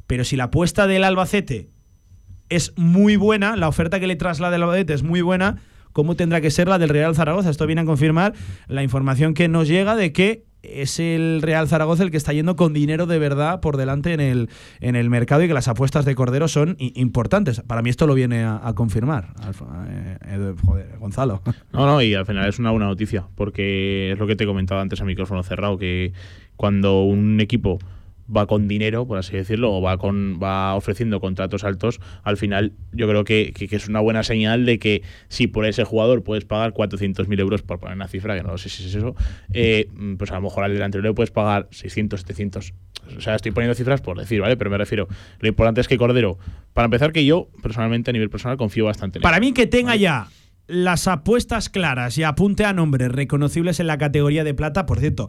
[0.08, 1.70] pero si la apuesta del Albacete
[2.48, 6.40] es muy buena, la oferta que le traslada el Albacete es muy buena, ¿cómo tendrá
[6.40, 7.50] que ser la del Real Zaragoza?
[7.50, 8.34] Esto viene a confirmar
[8.66, 12.56] la información que nos llega de que es el Real Zaragoza el que está yendo
[12.56, 14.48] con dinero de verdad por delante en el,
[14.80, 17.60] en el mercado y que las apuestas de Cordero son importantes.
[17.60, 19.28] Para mí esto lo viene a, confirmar,
[19.88, 21.42] eh, joder, Gonzalo.
[21.72, 24.46] No, no, y al final es una buena noticia, porque es lo que te he
[24.46, 26.12] comentado antes a micrófono cerrado, que
[26.56, 27.78] cuando un equipo
[28.34, 32.72] va con dinero, por así decirlo, o va, con, va ofreciendo contratos altos, al final
[32.92, 36.72] yo creo que, es una buena señal de que si por ese jugador puedes pagar
[36.72, 39.14] 400.000 euros, por poner una cifra, que no sé si es eso,
[39.52, 39.88] eh,
[40.18, 42.72] pues a lo mejor al delantero le puedes pagar 600, 700.
[43.16, 44.56] O sea, estoy poniendo cifras por decir, ¿vale?
[44.56, 45.08] Pero me refiero,
[45.40, 46.38] lo importante es que Cordero,
[46.72, 49.22] para empezar, que yo personalmente, a nivel personal, confío bastante en él.
[49.22, 50.28] Para mí que tenga ya
[50.66, 55.28] las apuestas claras y apunte a nombres reconocibles en la categoría de plata, por cierto,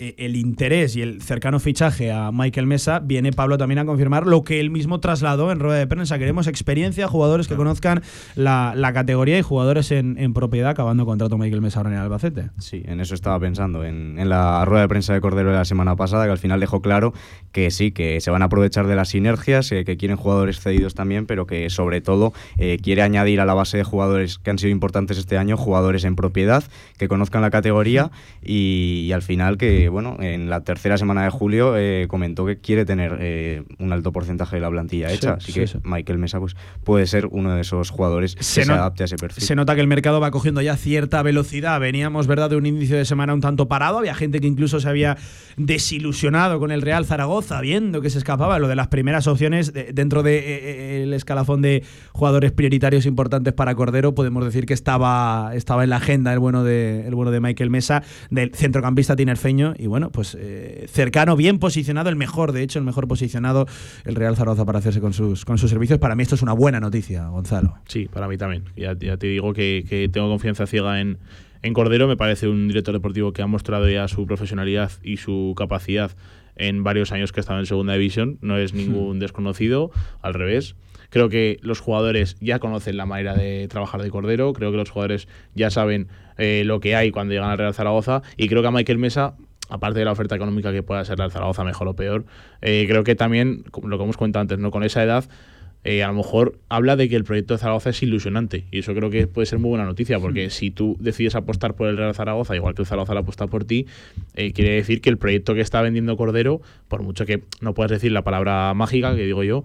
[0.00, 4.42] el interés y el cercano fichaje a Michael Mesa, viene Pablo también a confirmar lo
[4.42, 6.18] que él mismo trasladó en rueda de prensa.
[6.18, 8.02] Queremos experiencia, jugadores que conozcan
[8.34, 12.50] la, categoría y jugadores en, propiedad, acabando contrato Michael Mesa ahora en el Albacete.
[12.58, 15.94] Sí, en eso estaba pensando, en, la rueda de prensa de Cordero de la semana
[15.96, 17.12] pasada, que al final dejó claro
[17.52, 20.94] que sí, que se van a aprovechar de las sinergias, eh, que quieren jugadores cedidos
[20.94, 24.58] también, pero que sobre todo eh, quiere añadir a la base de jugadores que han
[24.58, 26.64] sido importantes este año, jugadores en propiedad,
[26.98, 28.10] que conozcan la categoría
[28.42, 32.84] y al final que bueno, en la tercera semana de julio eh, comentó que quiere
[32.84, 35.34] tener eh, un alto porcentaje de la plantilla hecha.
[35.34, 39.06] así que Michael Mesa pues, puede ser uno de esos jugadores que se adapte a
[39.06, 39.42] ese perfil.
[39.42, 41.80] Se nota que el mercado va cogiendo ya cierta velocidad.
[41.80, 43.98] Veníamos, ¿verdad?, de un inicio de semana un tanto parado.
[43.98, 45.16] Había gente que incluso se había
[45.56, 50.22] desilusionado con el Real Zaragoza, viendo que se escapaba lo de las primeras opciones dentro
[50.22, 54.14] del de, eh, escalafón de jugadores prioritarios importantes para Cordero.
[54.14, 57.70] Podemos decir que estaba, estaba en la agenda el bueno de, el bueno de Michael
[57.70, 62.78] Mesa, del centrocampista tinerfeño y bueno, pues eh, cercano, bien posicionado, el mejor, de hecho,
[62.78, 63.66] el mejor posicionado
[64.04, 65.98] el Real Zaragoza para hacerse con sus, con sus servicios.
[65.98, 67.78] Para mí esto es una buena noticia, Gonzalo.
[67.86, 68.64] Sí, para mí también.
[68.76, 71.16] Ya, te digo que, tengo confianza ciega en,
[71.62, 72.06] en Cordero.
[72.08, 76.10] Me parece un director deportivo que ha mostrado ya su profesionalidad y su capacidad
[76.56, 78.36] en varios años que ha estado en segunda división.
[78.42, 79.90] No es ningún desconocido,
[80.20, 80.76] al revés.
[81.08, 84.90] Creo que los jugadores ya conocen la manera de trabajar de Cordero, creo que los
[84.90, 88.68] jugadores ya saben eh, lo que hay cuando llegan al Real Zaragoza y creo que
[88.68, 89.34] a Michael Mesa
[89.70, 92.24] aparte de la oferta económica que pueda ser la Zaragoza mejor o peor,
[92.60, 94.70] eh, creo que también, lo que hemos comentado antes, ¿no?
[94.70, 95.24] con esa edad,
[95.82, 98.94] eh, a lo mejor habla de que el proyecto de Zaragoza es ilusionante y eso
[98.94, 102.14] creo que puede ser muy buena noticia porque si tú decides apostar por el Real
[102.14, 103.86] Zaragoza igual que el Zaragoza lo apuesta por ti
[104.34, 107.90] eh, quiere decir que el proyecto que está vendiendo Cordero por mucho que no puedas
[107.90, 109.64] decir la palabra mágica que digo yo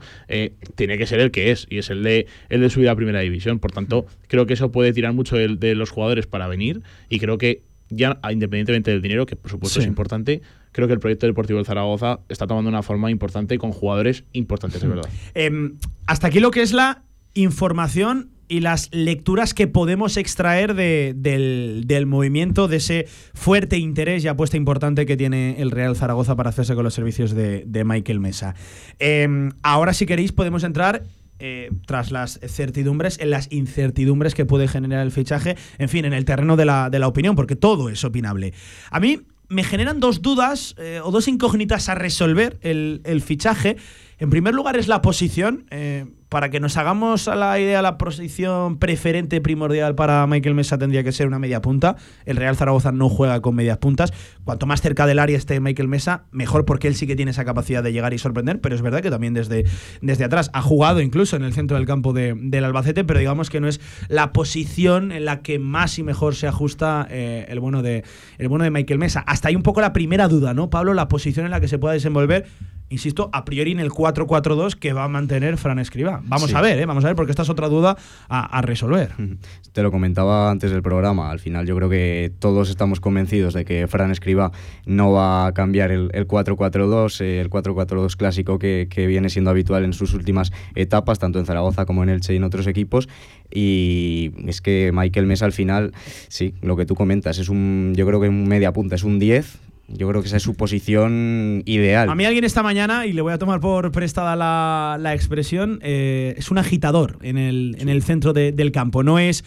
[0.75, 3.19] tiene que ser el que es y es el de el de subir a primera
[3.19, 7.19] división por tanto creo que eso puede tirar mucho de los jugadores para venir y
[7.19, 11.27] creo que ya independientemente del dinero, que por supuesto es importante, creo que el proyecto
[11.27, 15.09] deportivo del Zaragoza está tomando una forma importante con jugadores importantes, de verdad.
[15.33, 22.05] Em, hasta aquí lo que es la información y las lecturas que podemos extraer del,
[22.05, 26.75] movimiento, de ese fuerte interés y apuesta importante que tiene el Real Zaragoza para hacerse
[26.75, 28.55] con los servicios de, Michael Mesa.
[28.99, 31.03] Em, ahora, si queréis, podemos entrar
[31.39, 36.13] eh, tras las certidumbres, en las incertidumbres que puede generar el fichaje, en fin, en
[36.13, 38.53] el terreno de la, de la opinión, porque todo es opinable.
[38.89, 43.77] A mí me generan dos dudas eh, o dos incógnitas a resolver el, el, fichaje.
[44.17, 45.65] En primer lugar es la posición.
[45.71, 50.77] Eh, para que nos hagamos a la idea, la posición preferente primordial para Michael Mesa
[50.77, 51.95] tendría que ser una media punta.
[52.25, 54.11] El Real Zaragoza no juega con medias puntas.
[54.43, 57.45] Cuanto más cerca del área esté Michael Mesa, mejor porque él sí que tiene esa
[57.45, 59.63] capacidad de llegar y sorprender, pero es verdad que también desde,
[60.01, 63.61] desde atrás ha jugado incluso en el centro del campo del Albacete, pero digamos que
[63.61, 67.81] no es la posición en la que más y mejor se ajusta eh, el, bueno
[67.81, 68.03] de,
[68.39, 69.21] el bueno de Michael Mesa.
[69.25, 70.93] Hasta ahí un poco la primera duda, ¿no, Pablo?
[70.93, 72.45] La posición en la que se pueda desenvolver
[72.89, 76.21] insisto, a priori en el 4-4-2 que va a mantener Fran Escriba.
[76.25, 76.55] Vamos Sí.
[76.55, 76.85] a ver, ¿eh?
[76.85, 77.97] vamos a ver, porque esta es otra duda
[78.29, 79.11] a, a resolver.
[79.73, 81.29] Te lo comentaba antes del programa.
[81.31, 84.51] Al final, yo creo que todos estamos convencidos de que Fran Escriba
[84.85, 89.51] no va a cambiar el, el 4-4-2, eh, el 4-4-2 clásico que, que viene siendo
[89.51, 93.07] habitual en sus últimas etapas, tanto en Zaragoza como en Elche y en otros equipos.
[93.51, 95.93] Y es que Michael Mesa, al final,
[96.29, 99.19] sí, lo que tú comentas, es un, yo creo que un media punta, es un
[99.19, 99.59] 10.
[99.87, 102.09] Yo creo que esa es su posición ideal.
[102.09, 105.79] A mí alguien esta mañana, y le voy a tomar por prestada la, la expresión,
[105.83, 109.03] eh, es un agitador en el, en el centro de- del campo.
[109.03, 109.45] No es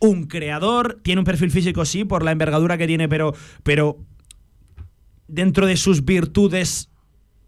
[0.00, 3.98] un creador, tiene un perfil físico, sí, por la envergadura que tiene, pero, pero
[5.26, 6.88] dentro de sus virtudes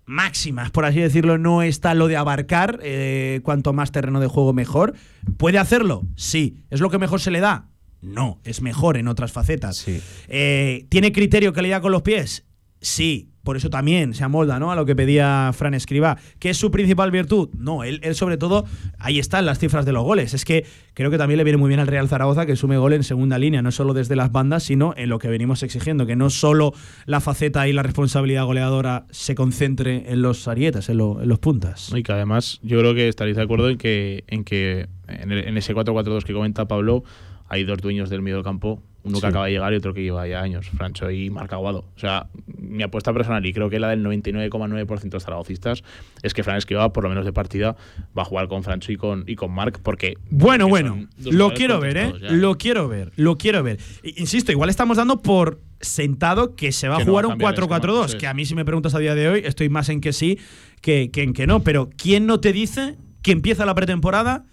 [0.05, 4.53] máximas, por así decirlo, no está lo de abarcar, eh, cuanto más terreno de juego
[4.53, 4.95] mejor.
[5.39, 6.03] ¿Puede hacerlo?
[6.17, 6.65] Sí.
[6.69, 7.70] ¿Es lo que mejor se le da?
[8.03, 9.87] No, es mejor en otras facetas.
[10.29, 12.45] Eh, ¿Tiene criterio que le da con los pies?
[12.83, 14.73] Sí, por eso también se amolda ¿no?
[14.73, 16.17] a lo que pedía Fran Escribá.
[16.39, 17.51] ¿Qué es su principal virtud?
[17.59, 18.65] No, él, él sobre todo,
[18.99, 20.33] ahí están las cifras de los goles.
[20.33, 22.95] Es que creo que también le viene muy bien al Real Zaragoza que sume gol
[22.95, 26.17] en segunda línea, no solo desde las bandas, sino en lo que venimos exigiendo, que
[26.17, 26.73] no solo
[27.05, 31.39] la faceta y la responsabilidad goleadora se concentre en los arietas, en, lo- en los
[31.39, 31.93] puntas.
[31.95, 35.47] Y que además yo creo que estaréis de acuerdo en que en, que en, el-
[35.49, 37.05] en ese 4-4-2 que comenta Pablo
[37.51, 39.21] hay dos dueños del medio del campo, uno Sí.
[39.23, 41.85] que acaba de llegar y otro que lleva ya años, Francho y Marc Aguado.
[41.97, 45.83] O sea, mi apuesta personal y creo que la del 99,9% de zaragocistas
[46.23, 47.77] es que Fran Escribá, por lo menos de partida,
[48.17, 50.15] va a jugar con Francho y con, y con Marc porque...
[50.31, 52.13] Bueno, bueno, lo quiero ver, ¿eh?
[52.21, 52.31] ya.
[52.33, 53.79] Lo quiero ver, lo quiero ver.
[54.03, 57.59] Insisto, igual estamos dando por sentado que se va Que a jugar un cambiar el
[57.61, 58.15] esquema, 4-4-2, eso es.
[58.17, 60.39] que a mí si me preguntas a día de hoy estoy más en que sí
[60.83, 64.45] que, que en que no, pero ¿quién no te dice que empieza la pretemporada?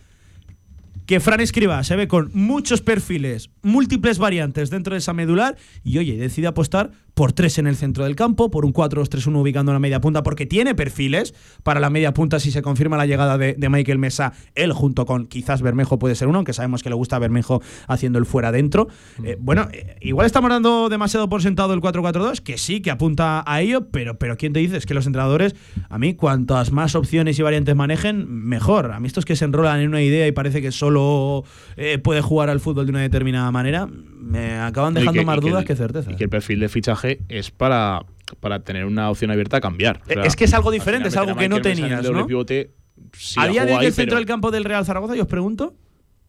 [1.07, 5.97] Que Fran Escriba se ve con muchos perfiles, múltiples variantes dentro de esa medular y
[5.97, 9.79] oye, decide apostar por tres en el centro del campo, por un 4-2-3-1 ubicando la
[9.79, 13.55] media punta, porque tiene perfiles para la media punta si se confirma la llegada de,
[13.55, 16.95] de Michael Mesa, él junto con quizás Bermejo puede ser uno, aunque sabemos que le
[16.95, 18.87] gusta a Bermejo haciendo el fuera adentro.
[19.23, 23.43] Eh, bueno, eh, igual estamos dando demasiado por sentado el 4-4-2, que sí, que apunta
[23.47, 24.77] a ello, pero, pero ¿quién te dice?
[24.77, 25.55] Es que los entrenadores,
[25.89, 28.91] a mí, cuantas más opciones y variantes manejen, mejor.
[28.91, 31.43] A mí estos que se enrolan en una idea y parece que solo
[31.77, 35.61] eh, puede jugar al fútbol de una determinada manera, me acaban dejando que- más dudas
[35.61, 36.13] el- que certezas.
[36.13, 38.05] Y que el perfil de fichaje es para,
[38.39, 40.01] para tener una opción abierta a cambiar.
[40.05, 42.25] O sea, es que es algo al diferente, es algo que no tenías, ¿no?
[42.27, 42.71] pivote,
[43.13, 45.15] sí, a día de jugado hoy, ahí, el centro pero- del campo del Real Zaragoza,
[45.15, 45.75] yo os pregunto,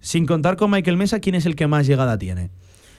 [0.00, 2.50] sin contar con Michael Mesa, ¿quién es el que más llegada tiene?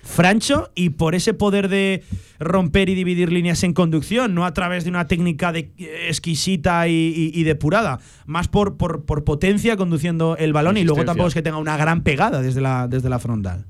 [0.02, 2.04] Francho y por ese poder de
[2.40, 6.88] romper y dividir líneas en conducción, no a través de una técnica de, eh, exquisita
[6.88, 11.28] y, y- y depurada, más por, por, por potencia conduciendo el balón y luego tampoco
[11.28, 13.66] es que tenga una gran pegada desde la, desde la frontal.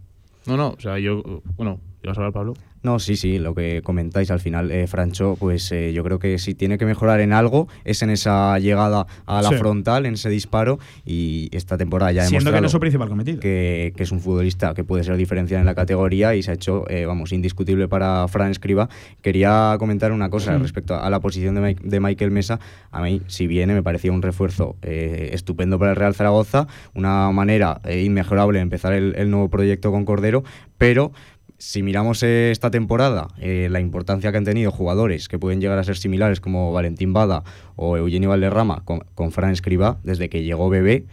[0.45, 1.41] No, no, o sea, yo.
[1.57, 2.53] Bueno, ¿ibas a hablar, Pablo?
[2.81, 6.39] No, sí, sí, lo que comentáis al final, eh, Francho, pues eh, yo creo que
[6.39, 9.55] si tiene que mejorar en algo es en esa llegada a la Sí.
[9.55, 13.41] frontal, en ese disparo y esta temporada ya Siendo que no es su principal cometido.
[13.41, 16.53] que, que es un futbolista que puede ser diferencial en la categoría y se ha
[16.53, 18.87] hecho, eh, vamos, indiscutible para Fran Escriba.
[19.21, 22.59] Quería comentar una cosa respecto a la posición de, Mike- de Michael Mesa.
[22.91, 27.29] A mí, si viene, me parecía un refuerzo eh, estupendo para el Real Zaragoza, una
[27.31, 30.43] manera eh, inmejorable de empezar el, el nuevo proyecto con Cordero,
[30.77, 31.11] pero
[31.59, 35.77] si miramos eh, esta temporada, eh, la importancia que han tenido jugadores que pueden llegar
[35.77, 37.43] a ser similares como Valentín Bada
[37.75, 41.03] o Eugenio Valderrama con, con Fran Escribá, desde que llegó Bebé,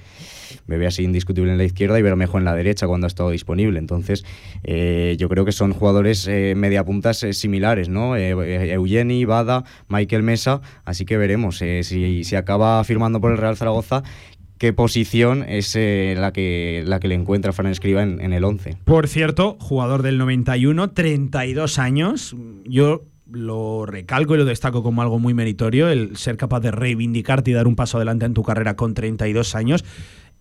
[0.69, 3.81] Bebé así indiscutible en la izquierda y Bermejo en la derecha cuando ha estado disponible.
[3.81, 4.25] Entonces,
[4.63, 8.17] eh, yo creo que son jugadores mediapuntas similares, ¿no?
[8.17, 14.03] Eugeni, Bada, Michael Mesa, así que veremos si, si acaba firmando por el Real Zaragoza.
[14.59, 18.43] ¿Qué posición es eh, la, que, la que le encuentra Fran Escriba en, en el
[18.45, 18.79] 11?
[18.85, 22.35] Por cierto, jugador del 91, 32 años.
[22.65, 27.51] Yo lo recalco y lo destaco como algo muy meritorio, el ser capaz de reivindicarte
[27.51, 29.85] y dar un paso adelante en tu carrera con 32 años.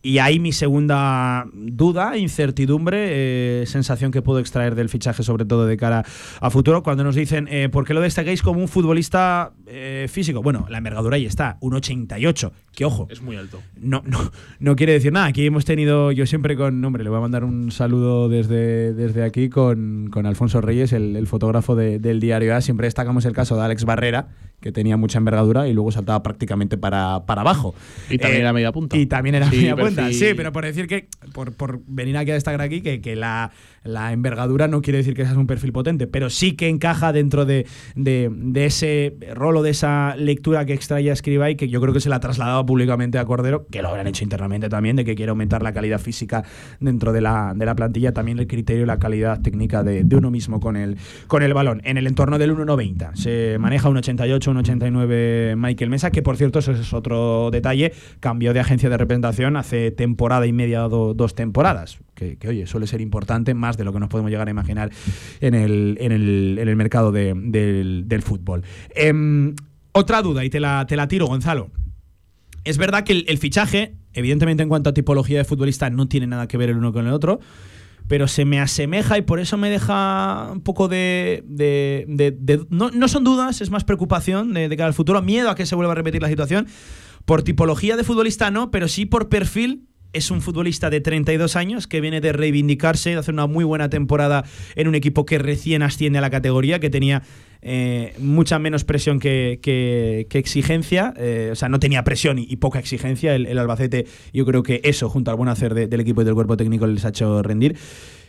[0.08, 5.66] Y ahí mi segunda duda, incertidumbre, eh, sensación que puedo extraer del fichaje, sobre todo
[5.66, 6.04] de cara
[6.40, 10.44] a futuro, cuando nos dicen, eh, ¿por qué lo destaquéis como un futbolista eh, físico?
[10.44, 13.60] Bueno, la envergadura ahí está, un 88, que ojo, Es muy alto.
[13.82, 14.20] no, no,
[14.60, 15.26] no quiere decir nada.
[15.26, 19.24] Aquí hemos tenido, yo siempre con, hombre, le voy a mandar un saludo desde, desde
[19.24, 22.62] aquí con, con Alfonso Reyes, el, el fotógrafo de- del diario A.
[22.62, 24.28] Siempre destacamos el caso de Alex Barrera,
[24.62, 27.76] que tenía mucha envergadura y luego saltaba prácticamente para, para abajo.
[28.10, 28.98] Y también Eh, era media punta.
[28.98, 32.32] Y también era Sí, media punta, sí, pero por decir que, por, por venir aquí
[32.32, 33.52] a destacar aquí, que, que la,
[33.84, 37.46] la envergadura no quiere decir que seas un perfil potente, pero sí que encaja dentro
[37.46, 41.80] de, de, de ese rol o de esa lectura que extrae Escriba y que yo
[41.82, 44.96] creo que se la ha trasladado públicamente a Cordero, que lo habrán hecho internamente también,
[44.96, 46.44] de que quiere aumentar la calidad física
[46.80, 50.16] dentro de la, de la plantilla, también el criterio y la calidad técnica de, de
[50.16, 51.82] uno mismo con el, con el balón.
[51.86, 56.38] En el entorno del 1,90 se maneja un 88 1,88, 1,89 Michael Mesa, que por
[56.38, 61.36] cierto, eso es otro detalle, cambió de agencia de representación hace temporada y media dos
[61.36, 64.92] temporadas, que, oye, suele ser importante, más de lo que nos podemos llegar a imaginar
[65.42, 68.64] en el, en el, en el mercado del, fútbol.
[68.96, 69.56] Em,
[69.92, 71.70] otra duda, y te la, te la tiro, Gonzalo.
[72.66, 76.48] Es verdad que el, fichaje, evidentemente en cuanto a tipología de futbolista, no tiene nada
[76.48, 77.40] que ver el uno con el otro,
[78.08, 81.44] pero se me asemeja y por eso me deja un poco de...
[82.70, 85.76] no, son dudas, es más preocupación de, de cara al futuro, miedo a que se
[85.76, 86.68] vuelva a repetir la situación.
[87.26, 91.88] Por tipología de futbolista no, pero sí por perfil es un futbolista de 32 años
[91.88, 94.46] que viene de reivindicarse, de hacer una muy buena temporada
[94.76, 97.24] en un equipo que recién asciende a la categoría, que tenía
[97.68, 99.60] eh, mucha menos presión que,
[100.30, 104.06] exigencia, eh, o sea, no tenía presión y, poca exigencia el, Albacete.
[104.34, 107.04] Yo creo que eso, junto al buen hacer del equipo y del cuerpo técnico, les
[107.06, 107.76] ha hecho rendir.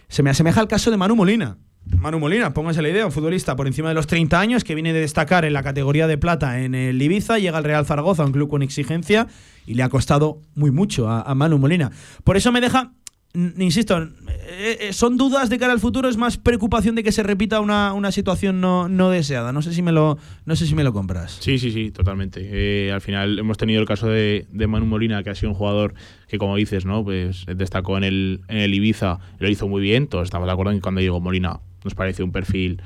[0.09, 1.59] Se me asemeja al caso de Manu Molina.
[1.85, 4.95] Manu Molina, póngase la idea, un futbolista por encima de los 30 años que viene
[4.95, 8.33] de destacar en la categoría de plata en el Ibiza, llega al Real Zaragoza, un
[8.33, 9.27] club con exigencia,
[9.67, 11.93] y le ha costado muy mucho a, Manu Molina.
[12.25, 12.93] Por eso me deja,
[13.59, 14.03] insisto,
[14.49, 17.61] eh, eh, son dudas de cara al futuro, es más preocupación de que se repita
[17.61, 19.53] una, situación no, deseada.
[19.53, 21.37] No sé si me lo, no sé si me lo compras.
[21.41, 22.41] Sí, sí, sí, totalmente.
[22.43, 25.95] Eh, al final hemos tenido el caso de, Manu Molina, que ha sido un jugador
[26.29, 27.05] que, como dices, ¿no?
[27.05, 30.07] Pues destacó en el, en el Ibiza, lo hizo muy bien.
[30.07, 32.83] Todos estamos de acuerdo en que cuando llegó Molina nos parece un perfil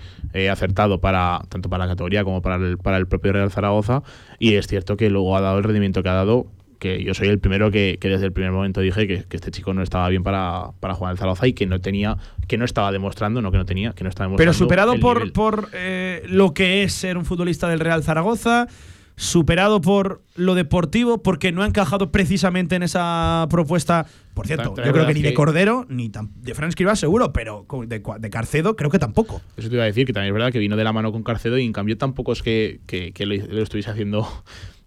[0.50, 4.02] acertado para tanto para la categoría como para el, para el propio Real Zaragoza.
[4.38, 6.48] Y es cierto que luego ha dado el rendimiento que ha dado
[6.80, 9.82] que yo soy el primero que, desde el primer momento dije que, este chico no
[9.82, 12.16] estaba bien para, para jugar en Zaragoza y que no tenía,
[12.48, 14.50] que no estaba demostrando, no que no tenía, que no estaba demostrando.
[14.50, 18.66] Pero superado por, por eh, lo que es ser un futbolista del Real Zaragoza,
[19.14, 24.06] superado por lo deportivo, porque no ha encajado precisamente en esa propuesta.
[24.32, 28.02] Por cierto, yo creo que ni de Cordero, ni de Fran Escribá seguro, pero de,
[28.18, 29.42] de, Carcedo creo que tampoco.
[29.58, 31.22] Eso te iba a decir, que también es verdad que vino de la mano con
[31.22, 34.26] Carcedo y en cambio tampoco es que, que, lo, lo estuviese haciendo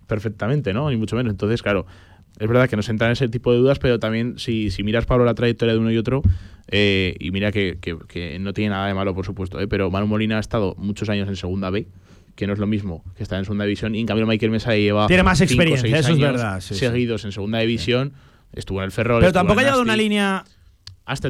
[0.07, 0.89] perfectamente, ¿no?
[0.89, 1.31] Ni mucho menos.
[1.31, 1.85] Entonces, claro,
[2.39, 5.25] es verdad que nos entran ese tipo de dudas, pero también si, si miras, Pablo,
[5.25, 6.23] la trayectoria de uno y otro,
[6.67, 9.67] eh, y mira que, que, no tiene nada de malo, por supuesto, ¿eh?
[9.67, 11.87] pero Manu Molina ha estado muchos años en Segunda B,
[12.35, 14.75] que no es lo mismo que estar en Segunda División, y en cambio Michael Mesa
[14.75, 15.07] lleva...
[15.07, 16.59] Tiene más experiencia, eso es verdad.
[16.59, 18.13] seguidos en Segunda División,
[18.53, 19.19] estuvo en el Ferrol...
[19.19, 20.43] Pero tampoco ha llegado una línea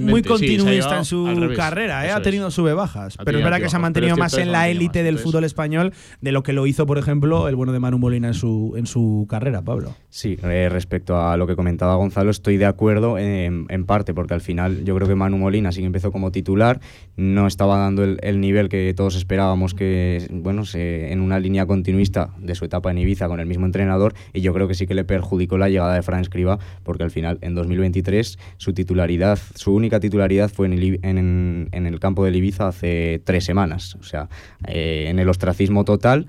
[0.02, 2.12] muy continuista en su carrera, ¿eh?
[2.12, 3.18] ha tenido sube bajas.
[3.26, 6.32] pero es verdad que se ha mantenido más en la élite del fútbol español de
[6.32, 9.26] lo que lo hizo, por ejemplo, el bueno de Manu Molina en su, en su
[9.30, 9.96] carrera, Pablo.
[10.10, 14.42] Sí, eh, respecto a lo que comentaba Gonzalo, estoy de acuerdo en, parte, porque al
[14.42, 16.80] final yo creo que Manu Molina sí que empezó como titular,
[17.18, 22.56] no estaba dando el, nivel que todos esperábamos que, bueno, en una línea continuista de
[22.56, 25.04] su etapa en Ibiza con el mismo entrenador, y yo creo que sí que le
[25.04, 30.02] perjudicó la llegada de Fran Escriba, porque al final en 2023 su titularidad su única
[30.02, 34.28] titularidad fue en el, en, el campo del Ibiza hace tres semanas, o sea,
[34.68, 36.28] eh, en el ostracismo total.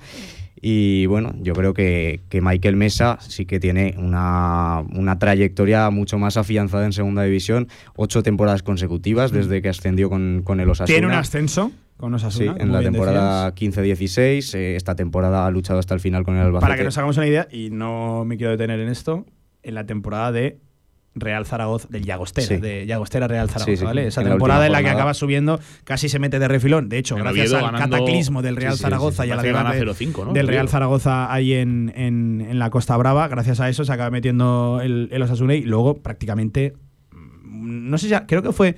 [0.61, 6.16] Y bueno, yo creo que, que Michael Mesa sí que tiene una, una, trayectoria mucho
[6.16, 7.66] más afianzada en segunda división,
[7.97, 10.95] ocho temporadas consecutivas desde que ascendió con, con el Osasuna.
[10.95, 11.72] ¿Tiene un ascenso?
[11.97, 14.55] Con Osasuna, sí, en la temporada 15-16.
[14.55, 16.66] Eh, esta temporada ha luchado hasta el final con el Albacete.
[16.66, 19.26] Para que nos hagamos una idea, y no me quiero detener en esto,
[19.64, 20.61] en la temporada de
[21.14, 24.08] Real Zaragoza, del Llagostera, de Llagostera Real Zaragoza, ¿vale?
[24.08, 26.88] Esa temporada en la que acaba subiendo casi se mete de refilón.
[26.88, 31.54] De hecho, gracias al cataclismo del Real Zaragoza y a la del Real Zaragoza ahí
[31.54, 35.62] en, en, la Costa Brava, gracias a eso se acaba metiendo el, el Osasuna y
[35.62, 36.74] luego prácticamente,
[37.10, 38.76] mm, no sé si, creo que fue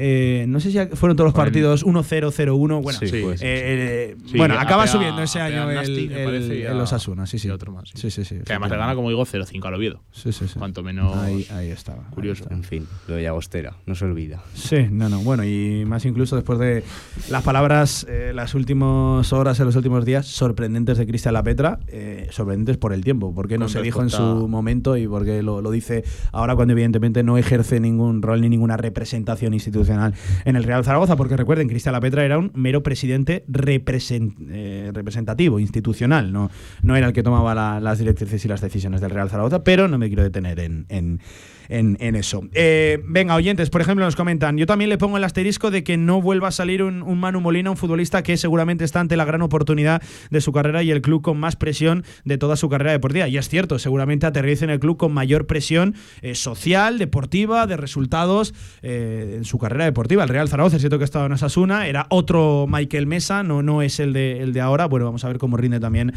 [0.00, 2.82] eh, no sé si fueron todos los partidos 1-0, 0-1.
[2.82, 7.26] Bueno, sí, pues, eh, bueno acaba subiendo ese año el, el, Osasuna.
[7.26, 7.50] Sí, sí.
[7.50, 7.90] otro más.
[7.94, 8.36] Sí, sí, sí.
[8.44, 10.00] que además le gana, como digo, 0-5 al Oviedo.
[10.12, 10.56] Sí, sí, sí.
[10.56, 11.16] Cuanto menos.
[11.16, 12.04] Ahí, ahí estaba.
[12.10, 12.44] Curioso.
[12.48, 14.40] En fin, lo de Llagostera, no se olvida.
[14.54, 15.18] Sí, no, no.
[15.22, 16.84] Bueno, y más incluso después de
[17.28, 22.28] las palabras, eh, las últimas horas, en los últimos días, sorprendentes de Cristian Lapetra, eh,
[22.30, 23.34] sorprendentes por el tiempo.
[23.34, 27.24] Porque no se dijo en su momento y porque lo, lo dice ahora cuando, evidentemente,
[27.24, 31.92] no ejerce ningún rol ni ninguna representación institucional en el Real Zaragoza, porque recuerden, Cristian
[31.92, 36.50] Lapetra era un mero presidente eh, representativo, institucional, no,
[36.82, 39.98] no era el que tomaba las directrices y las decisiones del Real Zaragoza, pero no
[39.98, 41.20] me quiero detener en en,
[41.68, 42.42] eso.
[42.54, 45.96] Eh, venga, oyentes, por ejemplo, nos comentan, yo también le pongo el asterisco de que
[45.96, 49.42] no vuelva a salir un, Manu Molina, un futbolista que seguramente está ante la gran
[49.42, 53.28] oportunidad de su carrera y el club con más presión de toda su carrera deportiva.
[53.28, 57.76] Y es cierto, seguramente aterrice en el club con mayor presión eh, social, deportiva, de
[57.76, 60.22] resultados eh, en su carrera deportiva.
[60.22, 63.82] El Real Zaragoza, es cierto que estaba en Osasuna, era otro Michael Mesa, no, no
[63.82, 64.86] es el de, el de ahora.
[64.86, 66.12] Bueno, vamos a ver cómo rinde también,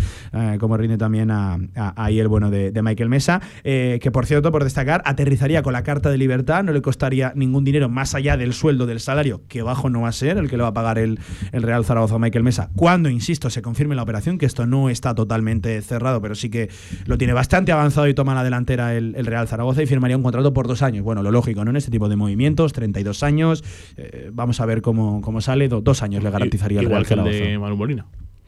[0.59, 5.01] cómo rinde también ahí el bueno de, de Michael Mesa, que por cierto, por destacar,
[5.05, 8.53] aterriza garantizaría con la carta de libertad, no le costaría ningún dinero más allá del
[8.53, 10.99] sueldo del salario, que bajo no va a ser el que le va a pagar
[10.99, 11.19] el,
[11.51, 14.89] el Real Zaragoza a Michael Mesa, cuando, insisto, se confirme la operación, que esto no
[14.89, 16.69] está totalmente cerrado, pero sí que
[17.05, 20.23] lo tiene bastante avanzado y toma la delantera el, el Real Zaragoza y firmaría un
[20.23, 21.03] contrato por dos años.
[21.03, 21.71] Bueno, lo lógico, ¿no?
[21.71, 23.63] En este tipo de movimientos, 32 años,
[23.97, 27.07] eh, vamos a ver cómo, cómo sale, Do- dos años le garantizaría el Igual Real
[27.07, 27.49] que el Zaragoza.
[27.51, 28.05] de Manu Molina.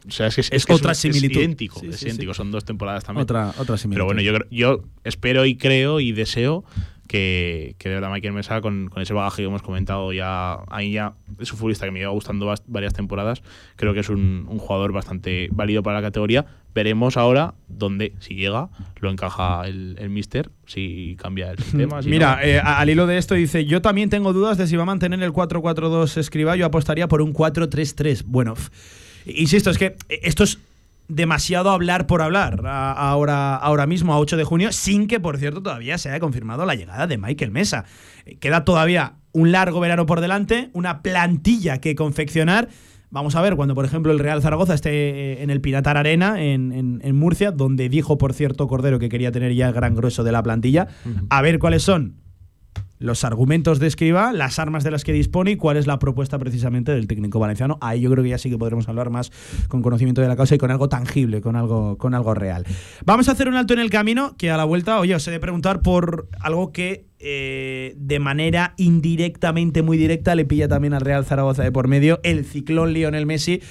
[0.07, 1.39] O sea, es es, Es que otra similitud.
[1.39, 2.37] idéntico, Sí, es sí, idéntico, sí.
[2.37, 3.23] son dos temporadas también.
[3.23, 3.95] Otra, otra similitud.
[3.95, 6.63] Pero bueno, yo, yo espero y creo y deseo
[7.07, 10.93] que, que de verdad Michael Mesa, con, con ese bagaje que hemos comentado ya, ahí
[10.93, 13.43] ya es un futbolista que me lleva gustando varias temporadas,
[13.75, 16.45] creo que es un, un jugador bastante válido para la categoría.
[16.73, 22.01] Veremos ahora dónde, si llega, lo encaja el, el Mister, si cambia el sistema.
[22.01, 22.41] si Mira, no.
[22.41, 25.21] eh, al hilo de esto dice, yo también tengo dudas de si va a mantener
[25.21, 28.23] el 4-4-2 escriba, yo apostaría por un 4-3-3.
[28.25, 28.55] Bueno,
[29.25, 30.59] insisto, es que esto es
[31.07, 35.61] demasiado hablar por hablar ahora, ahora mismo, a 8 de junio, sin que, por cierto,
[35.61, 37.85] todavía se haya confirmado la llegada de Michael Mesa.
[38.25, 42.69] Eh, Queda todavía un largo verano por delante, una plantilla que confeccionar.
[43.09, 46.41] Vamos a ver cuando, por ejemplo, el Real Zaragoza esté eh, en el Pinatar Arena,
[46.41, 49.95] en, en- en Murcia, donde dijo, por cierto, Cordero que quería tener ya el gran
[49.95, 50.87] grueso de la plantilla,
[51.29, 52.15] a ver cuáles son
[53.03, 56.39] los argumentos de Escriba, las armas de las que dispone y cuál es la propuesta
[56.39, 57.77] precisamente del técnico valenciano.
[57.81, 59.29] Ahí yo creo que ya sí que podremos hablar más
[59.67, 62.65] con conocimiento de la causa y con algo tangible, con algo, con algo real.
[63.05, 65.31] Vamos a hacer un alto en el camino, que a la vuelta, oye, os he
[65.31, 71.01] de preguntar por algo que eh, de manera indirectamente, muy directa, le pilla también al
[71.01, 73.61] Real Zaragoza de por medio, el ciclón Lionel Messi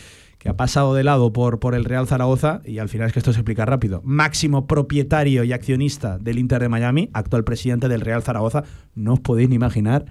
[0.43, 3.21] que ha pasado de lado por, por el Real Zaragoza, y al final es que
[3.21, 8.01] esto se explica rápido, máximo propietario y accionista del Inter de Miami, actual presidente del
[8.01, 8.65] Real Zaragoza,
[8.97, 10.07] no os podéis ni imaginar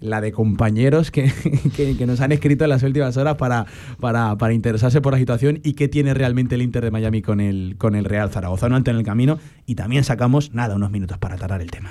[0.00, 1.30] la de compañeros que,
[1.76, 3.66] que- nos han escrito en las últimas horas para,
[4.00, 7.40] para, para interesarse por la situación y qué tiene realmente el Inter de Miami con
[7.40, 11.18] el, con el Real Zaragoza, no en el camino, y también sacamos, nada, unos minutos
[11.18, 11.90] para tratar el tema.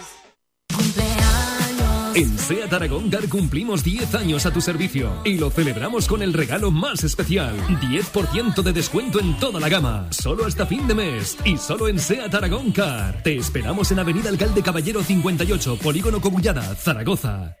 [2.13, 6.33] En SEAT Aragón Car cumplimos 10 años a tu servicio y lo celebramos con el
[6.33, 7.55] regalo más especial.
[7.67, 11.99] 10% de descuento en toda la gama, solo hasta fin de mes y solo en
[11.99, 13.23] SEAT Aragón Car.
[13.23, 17.60] Te esperamos en Avenida Alcalde Caballero 58, Polígono Cobullada, Zaragoza.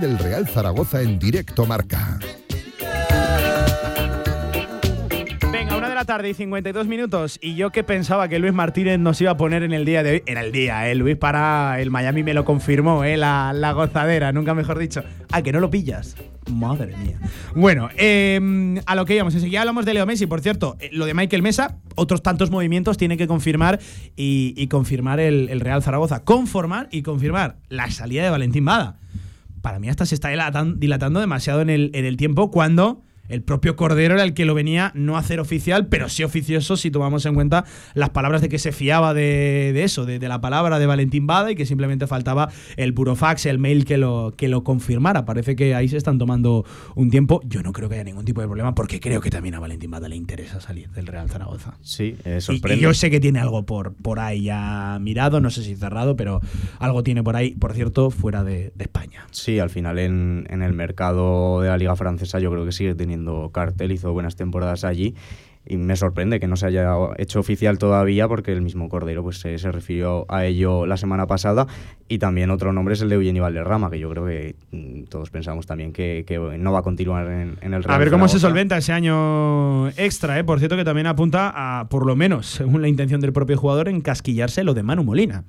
[0.00, 2.18] del Real Zaragoza en directo marca.
[5.52, 7.38] Venga, una de la tarde y 52 minutos.
[7.42, 10.12] Y yo que pensaba que Luis Martínez nos iba a poner en el día de
[10.12, 10.22] hoy.
[10.24, 10.94] Era el día, ¿eh?
[10.94, 13.18] Luis para el Miami me lo confirmó, ¿eh?
[13.18, 15.02] La, la gozadera, nunca mejor dicho.
[15.32, 16.16] Ah, que no lo pillas.
[16.50, 17.18] Madre mía.
[17.54, 19.34] Bueno, eh, a lo que íbamos.
[19.34, 20.26] Enseguida hablamos de Leo Messi.
[20.26, 23.78] Por cierto, eh, lo de Michael Mesa, otros tantos movimientos tiene que confirmar
[24.16, 26.24] y, y confirmar el, el Real Zaragoza.
[26.24, 28.96] Conformar y confirmar la salida de Valentín Bada.
[29.60, 33.42] Para mí hasta se está dilatan- dilatando demasiado en el, en el tiempo cuando el
[33.42, 36.90] propio Cordero era el que lo venía no a hacer oficial, pero sí oficioso si
[36.90, 37.64] tomamos en cuenta
[37.94, 41.26] las palabras de que se fiaba de, de eso, de, de la palabra de Valentín
[41.26, 45.24] Bada y que simplemente faltaba el burofax, el mail que lo, que lo confirmara.
[45.24, 46.64] Parece que ahí se están tomando
[46.94, 47.40] un tiempo.
[47.44, 49.90] Yo no creo que haya ningún tipo de problema porque creo que también a Valentín
[49.90, 51.76] Bada le interesa salir del Real Zaragoza.
[51.82, 52.78] Sí, eh, Y, sorprende.
[52.78, 56.16] y yo sé que tiene algo por, por ahí ya mirado, no sé si cerrado,
[56.16, 56.40] pero
[56.78, 59.26] algo tiene por ahí, por cierto, fuera de, de España.
[59.30, 62.94] Sí, al final en, en el mercado de la liga francesa yo creo que sigue
[62.94, 63.19] teniendo
[63.52, 65.14] cartel, hizo buenas temporadas allí
[65.66, 69.38] y me sorprende que no se haya hecho oficial todavía porque el mismo Cordero pues
[69.40, 71.66] se, se refirió a ello la semana pasada
[72.08, 75.30] y también otro nombre es el de Eugenio Valderrama que yo creo que mm, todos
[75.30, 78.26] pensamos también que, que no va a continuar en, en el Real A ver cómo
[78.28, 80.44] se solventa ese año extra, ¿eh?
[80.44, 83.88] Por cierto, que también apunta a, por lo menos, según la intención del propio jugador,
[83.88, 85.44] encasquillarse lo de Manu Molina.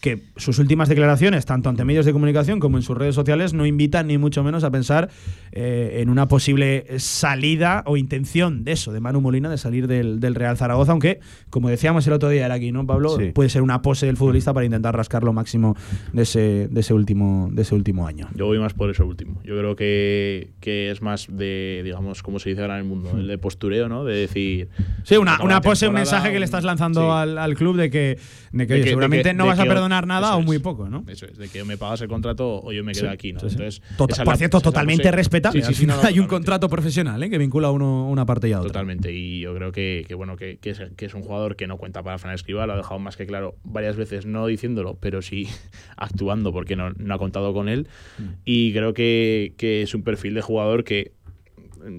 [0.00, 3.66] Que sus últimas declaraciones, tanto ante medios de comunicación como en sus redes sociales, no
[3.66, 5.08] invitan ni mucho menos a pensar
[5.50, 10.20] eh, en una posible salida o intención de eso, de Manu Molina, de salir del,
[10.20, 11.18] del Real Zaragoza, aunque,
[11.50, 13.16] como decíamos el otro día, era aquí, ¿no, Pablo?
[13.18, 13.32] Sí.
[13.32, 15.76] Puede ser una pose del futbolista para intentar rascar lo máximo
[16.12, 18.28] de ese, de ese, último, de ese último año.
[18.36, 19.40] Yo voy más por eso último.
[19.44, 23.10] Yo creo que, que es más de, digamos, como se dice ahora en el mundo,
[23.18, 24.04] el de postureo, ¿no?
[24.04, 24.68] De decir.
[25.02, 27.06] Sí, una, una pose, un mensaje que le estás lanzando sí.
[27.10, 28.18] al, al club de que,
[28.52, 30.46] de que, De oye, que- seguramente de no vas a que- perdonar nada o es.
[30.46, 31.04] muy poco, ¿no?
[31.08, 33.40] Eso es, de que me pagas el contrato o yo me quedo Sí, aquí, ¿no?
[33.40, 33.54] sí, sí.
[33.54, 35.64] Entonces, Tota- es por cierto, la totalmente respetable.
[35.64, 37.30] Al final no, hay un contrato profesional ¿eh?
[37.30, 38.68] que vincula uno, una parte y a otra.
[38.68, 41.66] Totalmente, y yo creo que, que bueno, que, que es, que es un jugador que
[41.66, 44.96] no cuenta para Fran Escribá, lo ha dejado más que claro varias veces, no diciéndolo,
[45.00, 45.48] pero sí
[45.96, 47.88] actuando, porque no, no ha contado con él.
[48.18, 48.22] Mm.
[48.44, 51.12] Y creo que, que es un perfil de jugador que,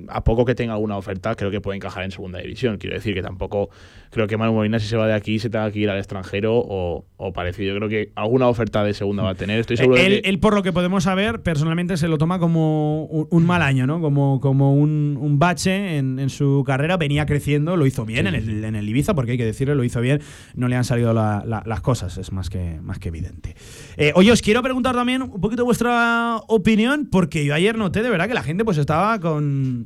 [0.10, 2.78] a poco que tenga alguna oferta, creo que puede encajar en segunda división.
[2.78, 3.70] Quiero decir que tampoco
[4.12, 6.58] creo que Manu Molina, si se va de aquí, se tenga que ir al extranjero
[6.58, 7.74] o, o parecido.
[7.74, 9.60] Yo creo que alguna oferta de segunda va a tener.
[9.60, 12.40] Estoy seguro de él, que- él, por lo que podemos saber, personalmente se lo toma
[12.40, 14.02] como un, un mal año, ¿no?
[14.02, 16.98] Como, como un, un bache en, en su carrera.
[16.98, 19.84] Venía creciendo, lo hizo bien en, el, en el Ibiza, porque hay que decirlo, lo
[19.84, 20.22] hizo bien.
[20.56, 23.56] No le han salido la- la- las cosas, es más que, más que evidente.
[23.98, 28.10] Eh, oye, os quiero preguntar también un poquito vuestra opinión, porque yo ayer noté de
[28.10, 29.79] verdad que la gente pues estaba con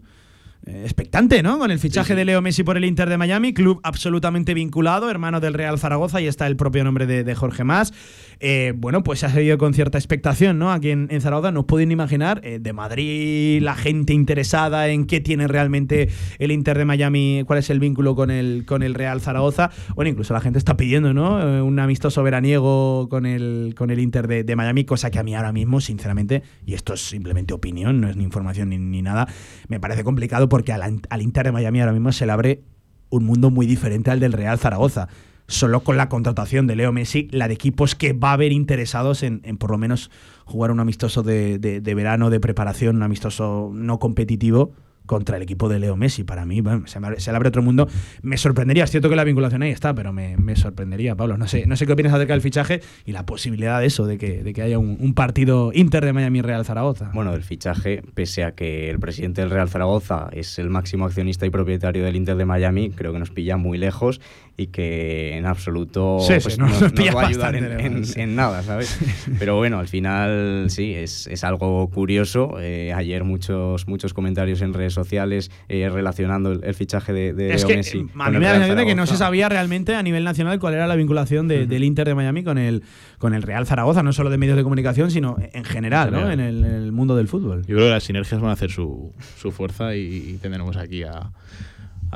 [0.65, 1.59] expectante, ¿no?
[1.59, 5.39] Con el fichaje de Leo Messi por el Inter de Miami, club absolutamente vinculado, hermano
[5.39, 7.93] del Real Zaragoza, y está el propio nombre de, de Jorge Más.
[8.39, 10.71] Eh, bueno, pues se ha seguido con cierta expectación, ¿no?
[10.71, 15.05] Aquí en, en Zaragoza no os pueden imaginar eh, de Madrid la gente interesada en
[15.05, 16.09] qué tiene realmente
[16.39, 19.69] el Inter de Miami, cuál es el vínculo con el, con el Real Zaragoza.
[19.95, 21.41] Bueno, incluso la gente está pidiendo, ¿no?
[21.41, 25.23] Eh, un amistoso veraniego con el, con el Inter de, de Miami, cosa que a
[25.23, 29.01] mí ahora mismo, sinceramente, y esto es simplemente opinión, no es ni información ni, ni
[29.01, 29.27] nada,
[29.67, 32.61] me parece complicado porque al, al Inter de Miami ahora mismo se le abre
[33.09, 35.07] un mundo muy diferente al del Real Zaragoza.
[35.47, 39.23] Solo con la contratación de Leo Messi, la de equipos que va a haber interesados
[39.23, 40.11] en, en por lo menos
[40.45, 44.73] jugar un amistoso de, de- de verano, de preparación, un amistoso no competitivo
[45.05, 46.23] contra el equipo de Leo Messi.
[46.23, 47.87] Para mí, se, me le abre otro mundo.
[48.21, 51.37] Me sorprendería, es cierto que la vinculación ahí está, pero me, me sorprendería, Pablo.
[51.37, 54.17] No sé, no sé qué opinas acerca del fichaje y la posibilidad de eso, de
[54.17, 57.11] que, de que haya un, partido Inter de Miami Real Zaragoza.
[57.13, 61.45] Bueno, del fichaje, pese a que el presidente del Real Zaragoza es el máximo accionista
[61.45, 64.21] y propietario del Inter de Miami, creo que nos pilla muy lejos
[64.55, 67.63] y que en absoluto Sí, sí, pues, nos- nos, nos nos va a ayudar en,
[67.63, 68.21] bastante en- sí.
[68.21, 68.99] en nada, ¿sabes?
[69.39, 72.57] Pero bueno, al final sí, es, es algo curioso.
[72.59, 77.53] Eh, ayer muchos, muchos comentarios en redes sociales eh, relacionando el, el fichaje de, de
[77.55, 77.97] Es que Messi.
[77.97, 80.23] eh, a mí me da la sensación de que no se sabía realmente a nivel
[80.23, 82.83] nacional cuál era la vinculación de- del Inter de Miami con el,
[83.17, 86.17] con el Real Zaragoza, no solo de medios de comunicación, sino en general, ¿no?
[86.27, 86.39] general.
[86.39, 87.61] En el, en el mundo del fútbol.
[87.65, 91.01] Yo creo que las sinergias van a hacer su, su fuerza y, y tendremos aquí
[91.01, 91.31] a,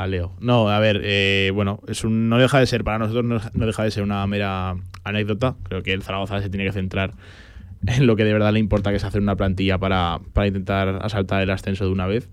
[0.02, 0.34] a Leo.
[0.40, 3.84] No, a ver, eh, bueno, es un, no deja de ser, para nosotros no, deja
[3.84, 5.56] de ser una mera anécdota.
[5.64, 7.12] Creo que el Zaragoza se tiene que centrar
[7.86, 11.00] en lo que de verdad le importa, que es hacer una plantilla para, para intentar
[11.02, 12.30] asaltar el ascenso de una vez.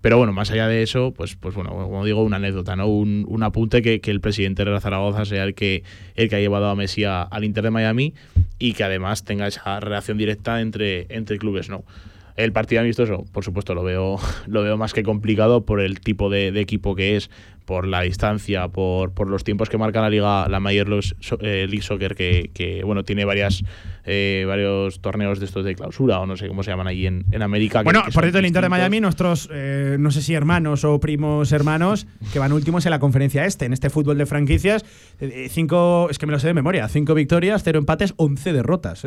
[0.00, 2.86] Pero bueno, más allá de eso, pues, pues bueno, como digo, una anécdota, ¿no?
[2.88, 5.82] Un, un apunte que, que el presidente de Zaragoza sea el que,
[6.14, 8.12] el que ha llevado a Messi a- al Inter de Miami
[8.58, 11.84] y que además tenga esa relación directa entre, entre clubes, ¿no?
[12.36, 14.16] El partido amistoso, por supuesto, lo veo,
[14.46, 17.30] lo veo más que complicado por el tipo de, de equipo que es,
[17.64, 21.82] por la distancia, por, por los tiempos que marca la liga, la Major League eh,
[21.82, 23.64] Soccer, que, que, bueno, tiene varias,
[24.04, 27.24] eh, varios torneos de estos de clausura, o no sé cómo se llaman ahí en,
[27.30, 27.82] en América.
[27.82, 28.68] Bueno, que por cierto, el Inter de.
[28.68, 32.98] Miami, nuestros, eh, no sé si hermanos o primos hermanos, que van últimos en la
[32.98, 34.84] conferencia este, en este fútbol de franquicias,
[35.20, 39.06] eh, cinco, es que me lo sé de memoria, cinco victorias, cero empates, once derrotas.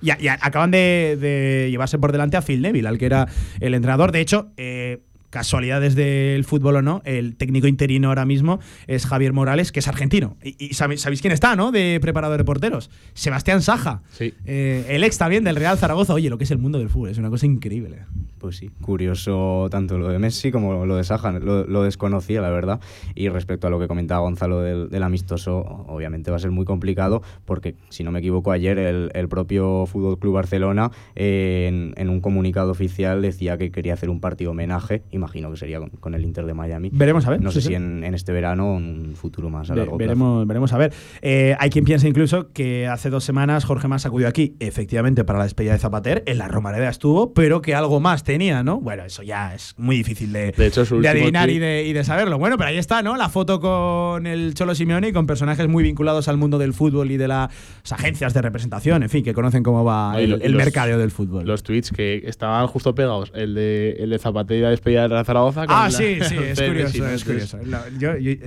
[0.00, 3.26] Y, y acaban de, de llevarse por delante a Phil Neville, al que era
[3.60, 4.12] el entrenador.
[4.12, 9.32] De hecho, eh, casualidades del fútbol o no, el técnico interino ahora mismo es Javier
[9.32, 10.36] Morales, que es argentino.
[10.42, 11.72] Y, sabéis quién está, ¿no?
[11.72, 12.90] De preparador de porteros.
[13.14, 14.02] Sebastián Saja.
[14.12, 14.34] Sí.
[14.44, 16.14] Eh, el ex también del Real Zaragoza.
[16.14, 18.04] Oye, lo que es el mundo del fútbol, es una cosa increíble.
[18.38, 22.50] Pues sí, curioso tanto lo de Messi como lo de Saja, lo, lo desconocía la
[22.50, 22.80] verdad.
[23.14, 25.58] Y respecto a lo que comentaba Gonzalo del, del amistoso,
[25.88, 29.86] obviamente va a ser muy complicado porque, si no me equivoco, ayer el, el propio
[29.86, 34.52] Fútbol Club Barcelona eh, en, en un comunicado oficial decía que quería hacer un partido
[34.52, 36.90] homenaje, imagino que sería con, con el Inter de Miami.
[36.92, 37.68] Veremos a ver, No sí, sé sí.
[37.68, 40.08] si en, en este verano o en un futuro más a Ve- largo plazo.
[40.08, 40.92] veremos, veremos a ver.
[41.22, 45.38] Eh, hay quien piensa incluso que hace dos semanas Jorge Mas acudió aquí, efectivamente, para
[45.40, 46.22] la despedida de Zapater.
[46.26, 48.80] En la Romareda estuvo, pero que algo más tenía, ¿no?
[48.80, 52.04] Bueno, eso ya es muy difícil de, De hecho, de adivinar y de, y de
[52.04, 52.38] saberlo.
[52.38, 53.16] Bueno, pero ahí está, ¿no?
[53.16, 57.10] La foto con el Cholo Simeone y con personajes muy vinculados al mundo del fútbol
[57.10, 57.48] y de las
[57.90, 61.46] agencias de representación, en fin, que conocen cómo va el, el mercadeo del fútbol.
[61.46, 65.14] Los tweets que estaban justo pegados, el de, el de Zapatero y la despedida de
[65.16, 65.64] la Zaragoza.
[65.68, 67.58] ah, sí, sí, es curioso, es curioso.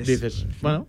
[0.05, 0.87] Dices, bueno,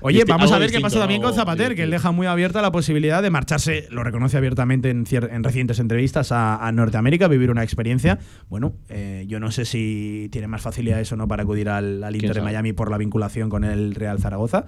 [0.00, 2.70] Oye, vamos a ver qué pasa también con Zapater, que él deja muy abierta la
[2.70, 7.64] posibilidad de marcharse, lo reconoce abiertamente en, en recientes entrevistas a, a Norteamérica, vivir una
[7.64, 8.18] experiencia.
[8.48, 12.14] Bueno, eh, yo no sé si tiene más facilidades o no para acudir al, al
[12.14, 12.42] Inter de?
[12.42, 14.66] Miami por la vinculación con el Real Zaragoza.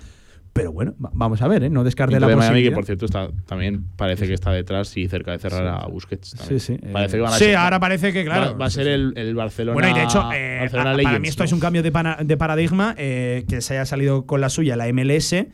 [0.53, 1.70] Pero bueno, va- vamos a ver, ¿eh?
[1.70, 2.70] no descarte la de Miami, posibilidad.
[2.72, 6.32] que por cierto está, también parece que está detrás y cerca de cerrar a Busquets.
[6.34, 6.59] también.
[6.61, 6.80] Sí, sí.
[6.92, 8.53] Parece que van a Sí, ser- ahora parece que, claro.
[8.53, 9.74] Va, va a ser el, el Barcelona.
[9.74, 11.46] Bueno, y de hecho, eh, para mí esto ¿no?
[11.46, 14.74] es un cambio de, pana- de paradigma eh, que se haya salido con la suya
[14.74, 15.46] la MLS,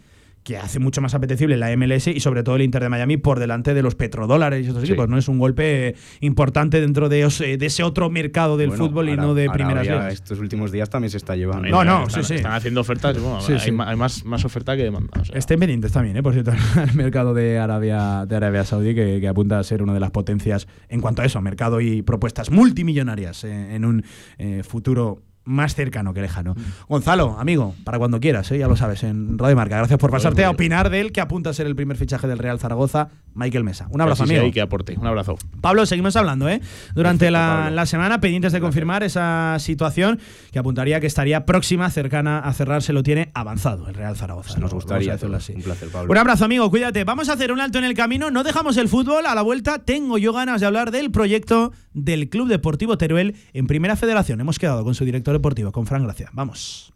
[0.46, 3.40] que hace mucho más apetecible la MLS y sobre todo el Inter de Miami por
[3.40, 4.90] delante de los petrodólares y estos Sí.
[4.92, 5.08] equipos.
[5.08, 5.18] ¿no?
[5.18, 9.34] Es un golpe importante dentro de, ese otro mercado del Bueno, fútbol y Ara- no
[9.34, 10.12] de primeras ligas.
[10.12, 11.68] Estos últimos días también se está llevando.
[11.68, 12.34] No, no, están, sí, sí.
[12.36, 13.20] Están haciendo ofertas.
[13.20, 13.72] Bueno, Sí, hay, sí.
[13.72, 15.10] ma- hay más, más oferta que demanda.
[15.20, 15.36] o sea.
[15.36, 16.22] Estén pendientes también, ¿eh?
[16.22, 19.94] por cierto, al mercado de Arabia, de Arabia Saudí, que, que apunta a ser una
[19.94, 24.04] de las potencias en cuanto a eso, mercado y propuestas multimillonarias eh, en un
[24.38, 26.54] eh, futuro más cercano que lejano.
[26.88, 28.58] Gonzalo, amigo, para cuando quieras, ¿eh?
[28.58, 29.78] ya lo sabes, en Radio Marca.
[29.78, 32.38] Gracias por pasarte a opinar de él, que apunta a ser el primer fichaje del
[32.38, 33.86] Real Zaragoza, Michael Mesa.
[33.90, 34.44] Un abrazo, amigo.
[34.46, 34.96] y que aporte.
[34.98, 35.38] Un abrazo.
[35.60, 36.60] Pablo, seguimos hablando, ¿eh?
[36.94, 40.18] Durante Perfecto, la, semana, pendientes de confirmar esa situación
[40.50, 44.58] que apuntaría que estaría próxima, cercana a cerrarse, lo tiene avanzado el Real Zaragoza.
[44.58, 45.12] Nos gustaría.
[45.12, 45.52] decirlo así.
[45.52, 46.10] Un placer, Pablo.
[46.10, 47.04] Un abrazo, amigo, cuídate.
[47.04, 49.26] Vamos a hacer un alto en el camino, no dejamos el fútbol.
[49.26, 53.66] A la vuelta tengo yo ganas de hablar del proyecto del Club Deportivo Teruel en
[53.66, 54.40] Primera Federación.
[54.40, 56.30] Hemos quedado con su director deportivo, con Fran Gracia.
[56.32, 56.95] Vamos.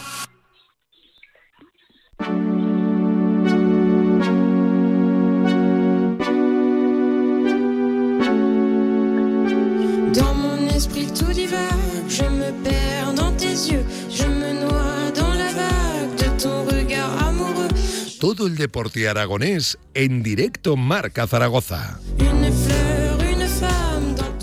[18.45, 21.99] El deporte aragonés en directo Marca Zaragoza.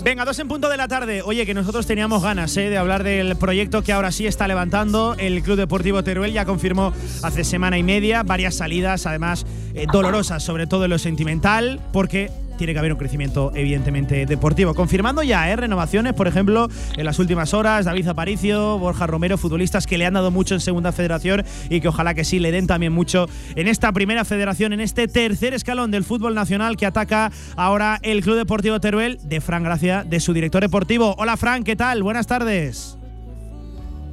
[0.03, 1.21] Venga, dos en punto de la tarde.
[1.21, 2.69] Oye, que nosotros teníamos ganas ¿eh?
[2.69, 6.31] de hablar del proyecto que ahora sí está levantando el Club Deportivo Teruel.
[6.31, 6.93] Ya confirmó
[7.23, 12.31] hace semana y media varias salidas, además eh, dolorosas, sobre todo en lo sentimental, porque
[12.59, 14.75] tiene que haber un crecimiento evidentemente deportivo.
[14.75, 15.55] Confirmando ya ¿eh?
[15.55, 20.13] renovaciones, por ejemplo, en las últimas horas, David Aparicio, Borja Romero, futbolistas que le han
[20.13, 23.69] dado mucho en Segunda Federación y que ojalá que sí le den también mucho en
[23.69, 28.35] esta Primera Federación, en este tercer escalón del fútbol nacional que ataca ahora el Club
[28.35, 31.15] Deportivo Teruel de Fran Gracia, de su director deportivo.
[31.17, 32.03] Hola Fran, ¿qué tal?
[32.03, 32.98] Buenas tardes.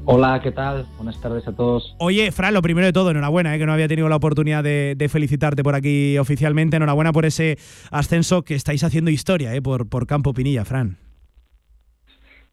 [0.09, 0.87] Hola, ¿qué tal?
[0.97, 1.97] Buenas tardes a todos.
[1.99, 3.59] Oye, Fran, lo primero de todo, enhorabuena, ¿eh?
[3.59, 6.77] que no había tenido la oportunidad de, felicitarte por aquí oficialmente.
[6.77, 7.59] Enhorabuena por ese
[7.91, 9.61] ascenso que estáis haciendo historia ¿eh?
[9.61, 10.97] por, por Campo Pinilla, Fran.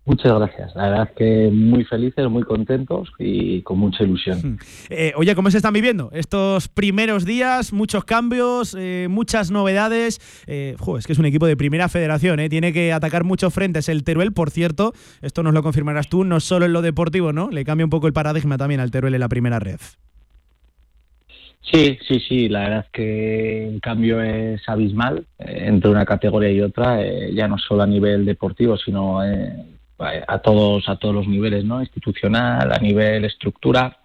[0.06, 0.76] Muchas gracias.
[0.76, 4.60] La verdad es que muy felices, muy contentos y con mucha ilusión.
[4.90, 7.72] Eh, oye, ¿cómo se están viviendo estos primeros días?
[7.72, 10.20] Muchos cambios, eh, muchas novedades.
[10.46, 12.50] Eh, jo, es que es un equipo de primera federación, ¿eh?
[12.50, 13.88] tiene que atacar muchos frentes.
[13.88, 17.50] El Teruel, por cierto, esto nos lo confirmarás tú, no solo en lo deportivo, ¿no?
[17.50, 19.80] Le cambia un poco el paradigma también al Teruel en la primera red.
[21.72, 22.50] Sí, sí, sí.
[22.50, 27.34] La verdad es que el cambio es abismal eh, entre una categoría y otra, eh,
[27.34, 31.82] ya no solo a nivel deportivo, sino eh, a todos a todos los niveles, ¿no?
[31.82, 33.98] Institucional, a nivel estructura.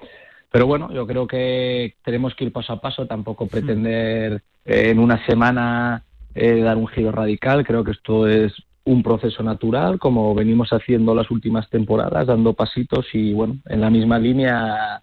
[0.50, 4.98] Pero bueno, yo creo que tenemos que ir paso a paso, tampoco pretender eh, en
[4.98, 6.02] una semana
[6.34, 7.66] eh, dar un giro radical.
[7.66, 8.52] Creo que esto es
[8.84, 13.90] un proceso natural, como venimos haciendo las últimas temporadas, dando pasitos y bueno, en la
[13.90, 15.02] misma línea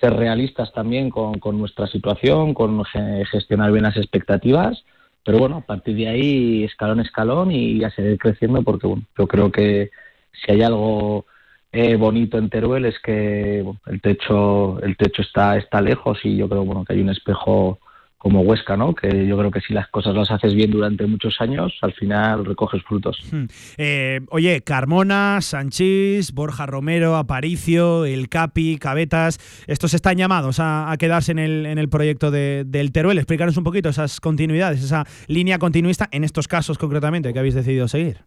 [0.00, 4.84] ser realistas también con, con nuestra situación, con ge- gestionar bien las expectativas.
[5.24, 9.28] Pero bueno, a partir de ahí, escalón escalón y a seguir creciendo, porque bueno, yo
[9.28, 9.90] creo que
[10.32, 11.26] si hay algo
[11.72, 16.36] eh, bonito en Teruel es que bueno, el techo el techo está está lejos y
[16.36, 17.78] yo creo bueno que hay un espejo
[18.22, 18.94] como Huesca, ¿no?
[18.94, 22.44] Que yo creo que si las cosas las haces bien durante muchos años, al final
[22.44, 23.18] recoges frutos.
[23.32, 23.46] Hmm.
[23.78, 31.32] Eh, oye, Carmona, Sanchís, Borja Romero, Aparicio, El Capi, Cabetas, estos están llamados a, quedarse
[31.32, 33.18] en el, en el proyecto de, del Teruel.
[33.18, 37.88] Explícanos un poquito esas continuidades, esa línea continuista en estos casos concretamente que habéis decidido
[37.88, 38.18] seguir.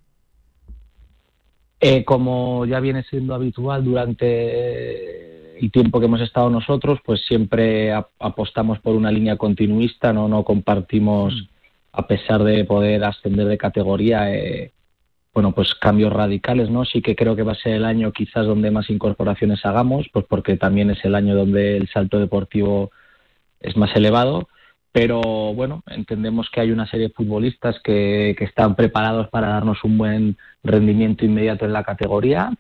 [1.88, 7.94] Eh, como ya viene siendo habitual durante el tiempo que hemos estado nosotros, pues siempre
[7.94, 11.48] ap- apostamos por una línea continuista, no, no compartimos,
[11.92, 14.72] a pesar de poder ascender de categoría, eh,
[15.32, 16.86] bueno, pues cambios radicales, ¿no?
[16.86, 20.26] Sí que creo que va a ser el año quizás donde más incorporaciones hagamos, pues
[20.28, 22.90] porque también es el año donde el salto deportivo
[23.60, 24.48] es más elevado,
[24.96, 25.20] pero
[25.54, 29.98] bueno, entendemos que hay una serie de futbolistas que, que están preparados para darnos un
[29.98, 32.54] buen rendimiento inmediato en la categoría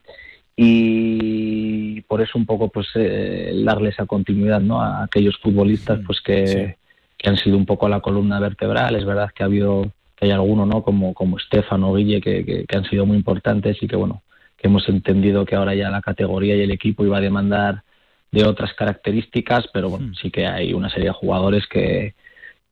[0.57, 4.81] y por eso un poco pues eh, darle esa continuidad ¿no?
[4.81, 6.75] a aquellos futbolistas pues que,
[7.17, 8.97] que han sido un poco la columna vertebral.
[8.97, 10.83] Es verdad que ha habido que hay algunos ¿no?
[10.83, 14.23] como, como Estefano o Guille que, que- que han sido muy importantes y que bueno
[14.57, 17.83] que hemos entendido que ahora ya la categoría y el equipo iba a demandar
[18.31, 22.13] de otras características, pero bueno, sí que hay una serie de jugadores que,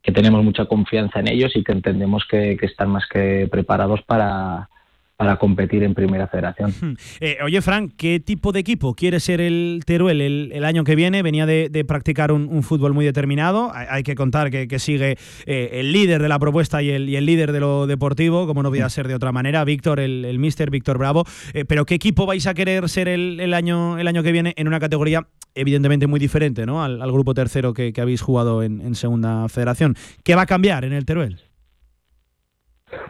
[0.03, 4.01] que tenemos mucha confianza en ellos y que entendemos que, que están más que preparados
[4.03, 4.69] para,
[5.17, 6.73] para competir en Primera Federación.
[7.19, 10.95] Eh, oye, Fran, ¿qué tipo de equipo quiere ser el Teruel el, el año que
[10.95, 11.21] viene?
[11.21, 13.71] Venía de, de practicar un, un fútbol muy determinado.
[13.73, 17.09] Hay, hay que contar que, que sigue eh, el líder de la propuesta y el,
[17.09, 20.25] y el líder de lo deportivo, como no podía ser de otra manera, Víctor, el,
[20.25, 21.23] el mister Víctor Bravo.
[21.53, 24.53] Eh, pero ¿qué equipo vais a querer ser el, el año, el año que viene
[24.57, 26.83] en una categoría evidentemente muy diferente ¿no?
[26.83, 29.95] al, al grupo tercero que, que habéis jugado en, en Segunda Federación?
[30.23, 31.52] ¿Qué va a cambiar en el Teruel?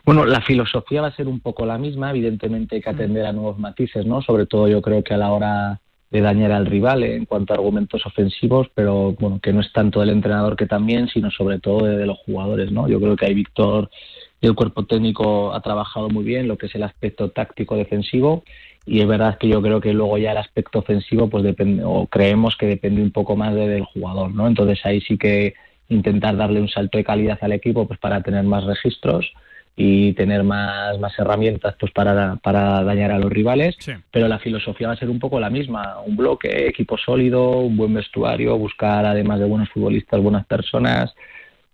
[0.05, 3.31] Bueno, la filosofía va a ser un poco la misma, evidentemente hay que atender a
[3.33, 4.21] nuevos matices, ¿no?
[4.21, 5.79] Sobre todo yo creo que a la hora
[6.11, 9.99] de dañar al rival en cuanto a argumentos ofensivos, pero bueno, que no es tanto
[10.01, 12.87] del entrenador que también, sino sobre todo de, de los jugadores, ¿no?
[12.87, 13.89] Yo creo que ahí Víctor
[14.39, 18.43] y el cuerpo técnico ha trabajado muy bien lo que es el aspecto táctico defensivo
[18.85, 22.05] y es verdad que yo creo que luego ya el aspecto ofensivo pues depende o
[22.07, 24.47] creemos que depende un poco más de- del jugador, ¿no?
[24.47, 25.55] Entonces ahí sí que
[25.89, 29.31] intentar darle un salto de calidad al equipo pues para tener más registros
[29.75, 33.75] y tener más, más herramientas pues para, para dañar a los rivales,
[34.11, 37.75] pero la filosofía va a ser un poco la misma, un bloque, equipo sólido, un
[37.75, 41.13] buen vestuario, buscar además de buenos futbolistas, buenas personas,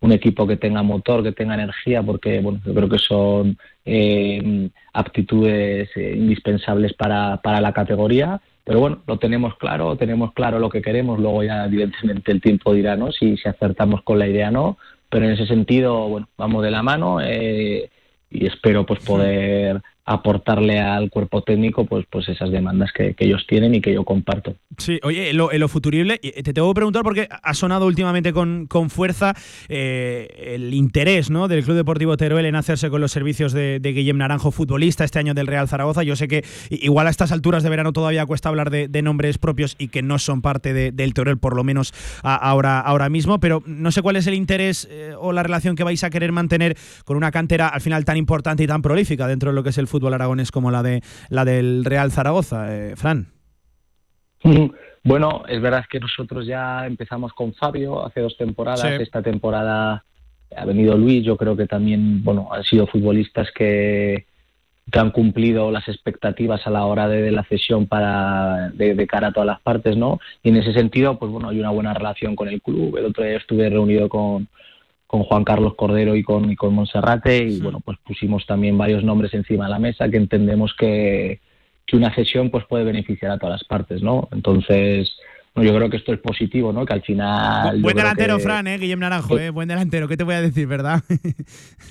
[0.01, 4.69] un equipo que tenga motor, que tenga energía, porque bueno, yo creo que son eh,
[4.93, 8.39] aptitudes eh, indispensables para, para la categoría.
[8.63, 12.71] Pero bueno, lo tenemos claro, tenemos claro lo que queremos, luego ya evidentemente el tiempo
[12.73, 13.11] dirá ¿no?
[13.11, 14.77] si, si acertamos con la idea o no,
[15.09, 17.89] pero en ese sentido, bueno, vamos de la mano eh,
[18.29, 23.75] y espero pues poder aportarle al cuerpo técnico pues pues esas demandas que, ellos tienen
[23.75, 24.55] y que yo comparto.
[24.77, 28.33] Sí, oye, lo, en lo futurible, y te tengo que preguntar porque ha sonado últimamente
[28.33, 29.35] con, con fuerza
[29.67, 31.47] eh, el interés ¿no?
[31.47, 35.19] del Club Deportivo Teruel en hacerse con los servicios de, de Guillem Naranjo, futbolista este
[35.19, 36.01] año del Real Zaragoza.
[36.01, 39.75] Yo sé que igual a estas alturas de verano todavía cuesta hablar de, nombres propios
[39.77, 41.93] y que no son parte de- del Teruel, por lo menos
[42.23, 45.83] ahora, ahora mismo, pero no sé cuál es el interés eh, o la relación que
[45.83, 49.51] vais a querer mantener con una cantera al final tan importante y tan prolífica dentro
[49.51, 52.75] de lo que es el fútbol aragonés como la, de, la del Real Zaragoza.
[52.75, 53.27] Eh, Fran.
[55.01, 58.81] Bueno, es verdad que nosotros ya empezamos con Fabio hace dos temporadas.
[58.81, 59.01] Sí.
[59.01, 60.03] Esta temporada
[60.55, 61.23] ha venido Luis.
[61.23, 64.25] Yo creo que también, bueno, han sido futbolistas que,
[64.91, 69.07] que han cumplido las expectativas a la hora de, de la cesión para de, de
[69.07, 70.19] cara a todas las partes, ¿no?
[70.43, 72.97] Y en ese sentido, pues bueno, hay una buena relación con el club.
[72.97, 74.47] El otro día estuve reunido con
[75.09, 79.03] con Juan Carlos Cordero y con, y con Monserrate y bueno, pues pusimos también varios
[79.03, 81.41] nombres encima de la mesa que entendemos que,
[81.87, 84.29] que una cesión pues puede beneficiar a todas las partes, ¿no?
[84.31, 85.11] Entonces,
[85.55, 86.85] yo creo que esto es positivo, ¿no?
[86.85, 87.81] Que al final...
[87.81, 88.77] Buen delantero, que- Fran, ¿eh?
[88.77, 89.49] Guillem Naranjo, ¿eh?
[89.49, 90.07] Buen delantero.
[90.07, 91.01] ¿Qué te voy a decir, verdad?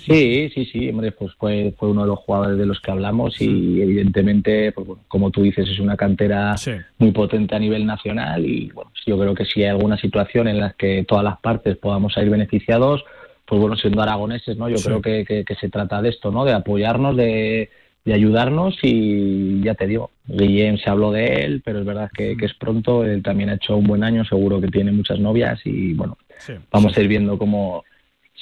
[0.07, 3.39] Sí, sí, sí, hombre, pues fue, fue uno de los jugadores de los que hablamos
[3.43, 6.55] y evidentemente, pues bueno, como tú dices, es una cantera
[6.99, 10.61] muy potente a nivel nacional y bueno, yo creo que si hay alguna situación en
[10.61, 13.05] la que todas las partes podamos salir beneficiados,
[13.47, 14.69] pues bueno, siendo aragoneses, ¿no?
[14.71, 14.85] Yo Sí.
[14.87, 16.45] creo que, que- que se trata de esto, ¿no?
[16.47, 17.69] De apoyarnos, de,
[18.09, 22.37] de ayudarnos y ya te digo, Guillem se habló de él, pero es verdad que,
[22.37, 25.61] que es pronto, él también ha hecho un buen año, seguro que tiene muchas novias
[25.65, 26.17] y bueno,
[26.73, 27.85] vamos a ir viendo cómo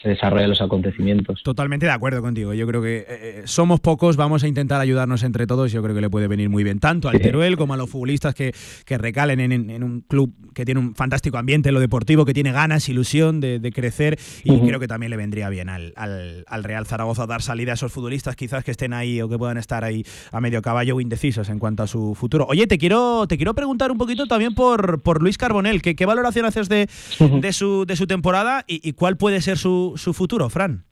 [0.02, 1.42] se desarrollan los acontecimientos.
[1.42, 2.52] Totalmente de acuerdo contigo.
[2.52, 5.72] Yo creo que eh, somos pocos, vamos a intentar ayudarnos entre todos.
[5.72, 8.34] Yo creo que le puede venir muy bien tanto al Teruel como a los futbolistas
[8.34, 12.24] que, que recalen en, en, un club que tiene un fantástico ambiente en lo deportivo,
[12.24, 15.92] que tiene ganas, ilusión de, de crecer y creo que también le vendría bien al,
[15.96, 19.38] al, al Real Zaragoza dar salida a esos futbolistas quizás que estén ahí o que
[19.38, 22.46] puedan estar ahí a medio caballo o indecisos en cuanto a su futuro.
[22.48, 25.80] Oye, te quiero, te quiero preguntar un poquito también por, por Luis Carbonell.
[25.80, 26.88] ¿Qué, qué valoración haces de,
[27.18, 30.84] de, su, de su temporada y, y cuál puede ser su, su futuro, Fran?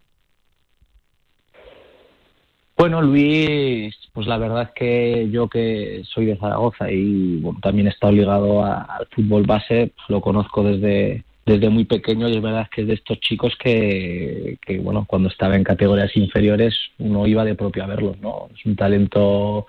[2.77, 7.87] Bueno, Luis, pues la verdad es que yo que soy de Zaragoza y bueno, también
[7.87, 12.43] he estado ligado al fútbol base, pues lo conozco desde, desde muy pequeño y es
[12.43, 17.27] verdad que es de estos chicos que, que, bueno, cuando estaba en categorías inferiores uno
[17.29, 18.49] iba de propio a verlos, ¿no?
[18.53, 19.67] Es un talento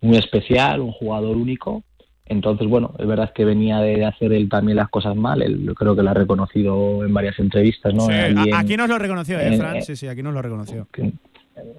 [0.00, 1.82] muy especial, un jugador único.
[2.28, 5.94] Entonces, bueno, es verdad que venía de hacer él también las cosas mal, él creo
[5.94, 8.06] que lo ha reconocido en varias entrevistas, ¿no?
[8.06, 9.76] Sí, en- aquí nos lo reconoció, ¿eh, Fran?
[9.76, 10.88] eh, Sí, sí, aquí nos lo reconoció.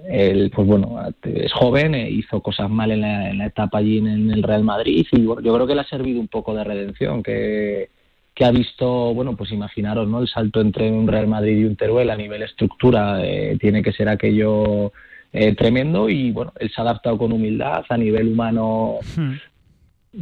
[0.09, 3.97] él, pues bueno, es joven, eh, hizo cosas mal en la, en la etapa allí
[3.99, 6.55] en, en el Real Madrid y bueno, yo creo que le ha servido un poco
[6.55, 7.89] de redención, que,
[8.33, 10.21] que ha visto, bueno, pues imaginaros, ¿no?
[10.21, 13.91] El salto entre un Real Madrid y un Teruel a nivel estructura eh, tiene que
[13.91, 14.93] ser aquello
[15.33, 18.95] eh, tremendo y bueno, él se ha adaptado con humildad a nivel humano.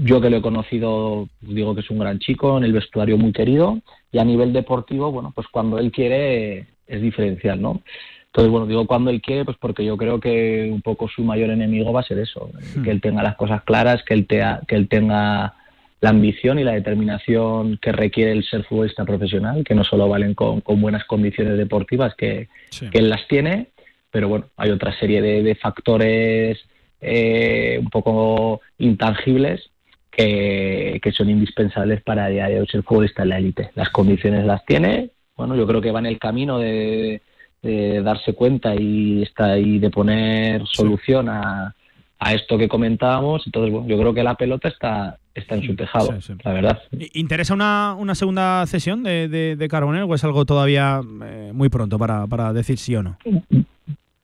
[0.04, 3.32] Yo que lo he conocido, digo que es un gran chico, en el vestuario muy
[3.32, 3.80] querido
[4.12, 7.82] y a nivel deportivo, bueno, pues cuando él quiere es diferencial, ¿no?
[8.26, 11.50] Entonces, bueno, digo cuando él quiere, pues porque yo creo que un poco su mayor
[11.50, 12.84] enemigo va a ser eso, Hmm.
[12.84, 15.54] que él tenga las cosas claras, que él, tea- que él tenga
[16.02, 20.34] la ambición y la determinación que requiere el ser futbolista profesional, que no solo valen
[20.34, 22.50] con, con buenas condiciones deportivas, que,
[22.92, 23.68] que él las tiene,
[24.12, 26.60] pero bueno, hay otra serie de, de factores
[27.00, 29.70] eh, un poco intangibles
[30.16, 33.72] que, que son indispensables para a día de hoy ser futbolista en la élite.
[33.76, 37.22] Las condiciones las tiene, bueno, yo creo que va en el camino de,
[37.62, 41.76] de darse cuenta y, está, y de poner solución a,
[42.20, 43.44] a esto que comentábamos.
[43.46, 46.82] Entonces, bueno, yo creo que la pelota está, está en su tejado, la verdad.
[46.98, 51.52] ¿I- ¿Interesa una, una segunda cesión de, de, de Carbonell o es algo todavía eh,
[51.54, 53.18] muy pronto para, para decir sí o no?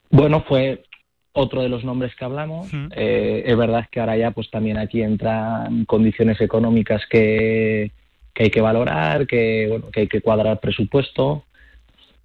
[0.09, 0.83] Bueno, fue
[1.33, 2.67] otro de los nombres que hablamos.
[2.95, 7.91] Eh, es verdad que ahora ya pues también aquí entran condiciones económicas que,
[8.33, 11.43] que hay que valorar, que, bueno, que hay que cuadrar presupuesto.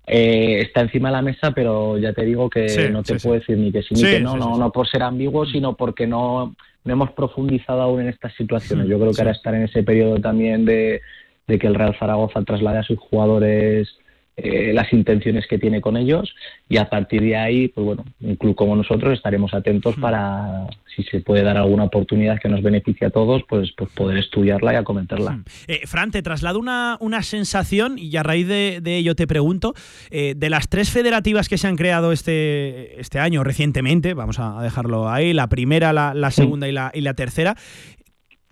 [0.09, 3.19] Eh, está encima de la mesa, pero ya te digo que Sí, no te sí,
[3.19, 3.27] sí.
[3.27, 6.07] puedo decir ni que sí ni que no, no, no por ser ambiguo, sino porque
[6.07, 6.55] no,
[6.85, 8.87] no hemos profundizado aún en estas situaciones.
[8.89, 11.01] Yo creo que ahora estar en ese periodo también de,
[11.49, 13.97] de que el Real Zaragoza traslade a sus jugadores
[14.37, 16.35] eh, las intenciones que tiene con ellos
[16.69, 21.05] y a partir de ahí, pues bueno, un club como nosotros estaremos atentos para, si
[21.05, 24.77] se puede dar alguna oportunidad que nos beneficie a todos, pues, pues poder estudiarla y
[24.77, 25.43] acometerla.
[25.69, 29.73] Eh, Fran, te traslado una, una sensación y a raíz de, de ello te pregunto,
[30.11, 34.63] eh, de las tres federativas que se han creado este, este año recientemente, vamos a
[34.63, 37.57] dejarlo ahí, la primera, la, la segunda y la, y la tercera,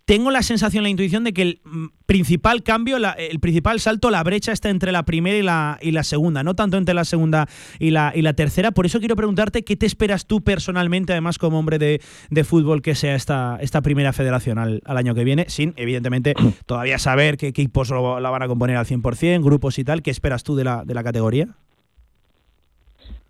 [0.07, 4.11] tengo la sensación, la intuición de que el mm, principal cambio, la- el principal salto,
[4.11, 7.05] la brecha está entre la primera y la, y la segunda, no tanto entre la
[7.05, 7.49] segunda
[7.79, 8.71] y la, y la tercera.
[8.73, 12.83] Por eso quiero preguntarte qué te esperas tú personalmente, además como hombre de, de fútbol,
[12.83, 16.35] que sea esta, esta primera federación al, al año que viene, sin evidentemente
[16.67, 20.03] todavía saber qué equipos la van a componer al 100%, grupos y tal.
[20.03, 21.49] ¿Qué esperas tú de la, de la categoría?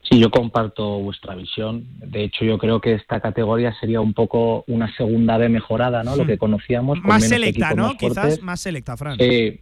[0.09, 1.85] Sí, yo comparto vuestra visión.
[1.99, 6.15] De hecho, yo creo que esta categoría sería un poco una segunda B mejorada, ¿no?
[6.15, 7.01] Lo que conocíamos.
[7.01, 7.85] con Más menos selecta, equipos ¿no?
[7.89, 8.43] más Quizás fuertes.
[8.43, 9.19] más selecta, Fran.
[9.19, 9.61] Sí,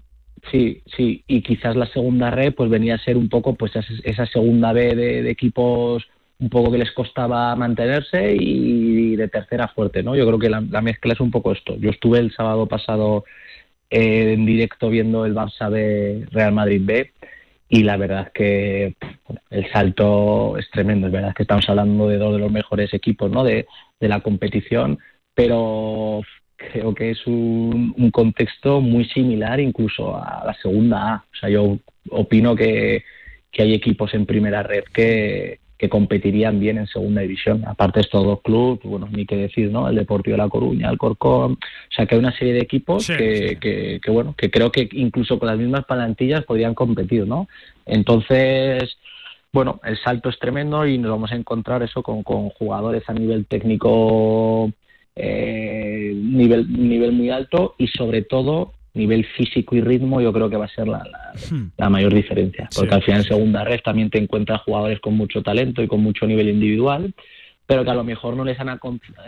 [0.50, 1.24] sí, sí.
[1.28, 3.72] Y quizás la segunda red pues venía a ser un poco pues
[4.04, 6.04] esa, segunda B de, de equipos
[6.40, 10.16] un poco que les costaba mantenerse y de tercera fuerte, ¿no?
[10.16, 11.76] Yo creo que la, la mezcla es un poco esto.
[11.78, 13.24] Yo estuve el sábado pasado
[13.90, 17.12] eh, en directo viendo el Barça B Real Madrid B
[17.72, 18.96] y la verdad que
[19.48, 21.06] el salto es tremendo.
[21.06, 23.44] Es verdad que estamos hablando de dos de los mejores equipos, ¿no?
[23.44, 23.66] De,
[23.98, 24.98] de la competición,
[25.34, 26.20] pero
[26.54, 31.16] creo que es un, un contexto muy similar incluso a la segunda A.
[31.16, 31.78] O sea, yo
[32.10, 33.04] opino que,
[33.50, 37.64] que hay equipos en primera red que, que competirían bien en segunda división.
[37.66, 39.88] Aparte estos dos clubes, bueno, ni qué decir, ¿no?
[39.88, 41.58] El Deportivo de La Coruña, el Corcón, o
[41.92, 44.88] sea que hay una serie de equipos Sí, que, que, que, bueno, que creo que
[44.92, 47.48] incluso con las mismas plantillas podrían competir, ¿no?
[47.84, 48.96] Entonces,
[49.52, 53.12] bueno, el salto es tremendo y nos vamos a encontrar eso con, con jugadores a
[53.12, 54.70] nivel técnico,
[55.16, 60.56] eh, nivel, nivel muy alto y sobre todo nivel físico y ritmo yo creo que
[60.56, 61.32] va a ser la, la,
[61.76, 65.16] la mayor diferencia, porque Sí, al final en segunda red también te encuentras jugadores con
[65.16, 67.14] mucho talento y con mucho nivel individual,
[67.64, 68.78] pero que a lo mejor no les han,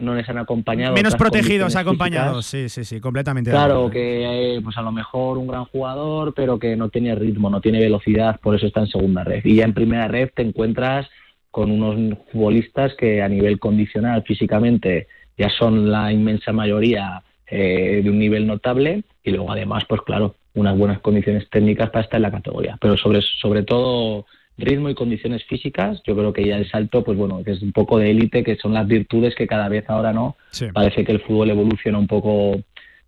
[0.00, 0.94] no les han acompañado.
[0.94, 3.50] Menos protegidos acompañados, sí, sí, sí, completamente.
[3.50, 7.60] Claro, que pues a lo mejor un gran jugador, pero que no tiene ritmo, no
[7.60, 9.42] tiene velocidad, por eso está en segunda red.
[9.44, 11.08] Y ya en primera red te encuentras
[11.50, 15.06] con unos futbolistas que a nivel condicional físicamente
[15.38, 20.36] ya son la inmensa mayoría eh, de un nivel notable y luego además, pues claro,
[20.54, 22.78] unas buenas condiciones técnicas para estar en la categoría.
[22.80, 24.26] Pero sobre, sobre todo
[24.56, 27.72] ritmo y condiciones físicas, yo creo que ya el salto, pues bueno, que es un
[27.72, 30.36] poco de élite, que son las virtudes que cada vez ahora no,
[30.72, 32.60] parece que el fútbol evoluciona un poco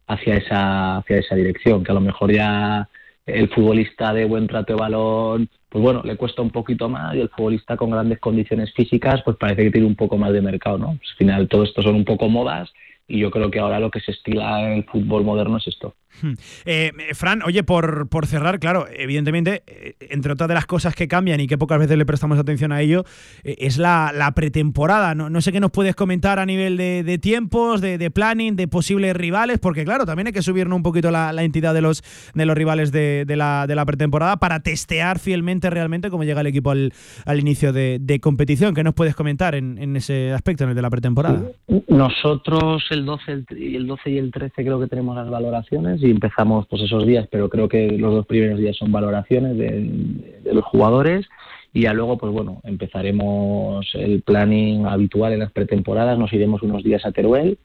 [0.09, 2.89] hacia esa, hacia esa dirección, que a lo mejor ya
[3.27, 7.21] el futbolista de buen trato de balón, pues bueno, le cuesta un poquito más y
[7.21, 10.79] el futbolista con grandes condiciones físicas, pues parece que tiene un poco más de mercado,
[10.79, 10.97] ¿no?
[10.97, 12.73] Pues al final todo esto son un poco modas
[13.09, 15.95] y yo creo que ahora lo que se estila en el fútbol moderno es esto.
[16.23, 16.33] Hmm.
[16.65, 21.09] Eh, Fran, oye, por, por, cerrar, claro, evidentemente, eh, entre otras de las cosas que
[21.09, 23.05] cambian y que pocas veces le prestamos atención a ello,
[23.45, 25.15] eh, es la, pretemporada.
[25.15, 29.17] No, no, sé qué nos puedes comentar a nivel de, tiempos, de, planning, de posibles
[29.17, 32.03] rivales, porque claro, también hay que subirnos un poquito la, entidad de los,
[32.35, 36.47] de los rivales de, la, de la pretemporada para testear fielmente realmente cómo llega el
[36.49, 36.93] equipo al,
[37.25, 38.75] al inicio de, competición.
[38.75, 41.43] ¿Qué nos puedes comentar en, ese aspecto, en el de la pretemporada?
[41.89, 46.67] Nosotros el 12, el 12 y el 13 creo que tenemos las valoraciones y empezamos
[46.69, 51.27] pues esos días, pero creo que los dos primeros días son valoraciones de, los jugadores
[51.73, 56.83] y ya luego pues bueno empezaremos el planning habitual en las pretemporadas, nos iremos unos
[56.83, 57.59] días a Teruel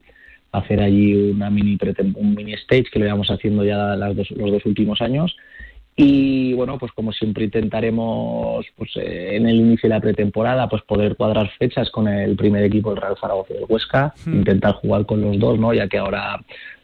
[0.51, 1.77] a hacer allí una mini
[2.15, 5.35] un mini stage que lo llevamos haciendo ya las dos, los dos últimos años
[5.95, 10.81] y bueno, pues como siempre intentaremos pues, eh, en el inicio de la pretemporada pues
[10.83, 14.33] poder cuadrar fechas con el primer equipo del Real Zaragoza y del Huesca, hmm.
[14.33, 15.73] intentar jugar con los dos, ¿no?
[15.73, 16.39] ya que ahora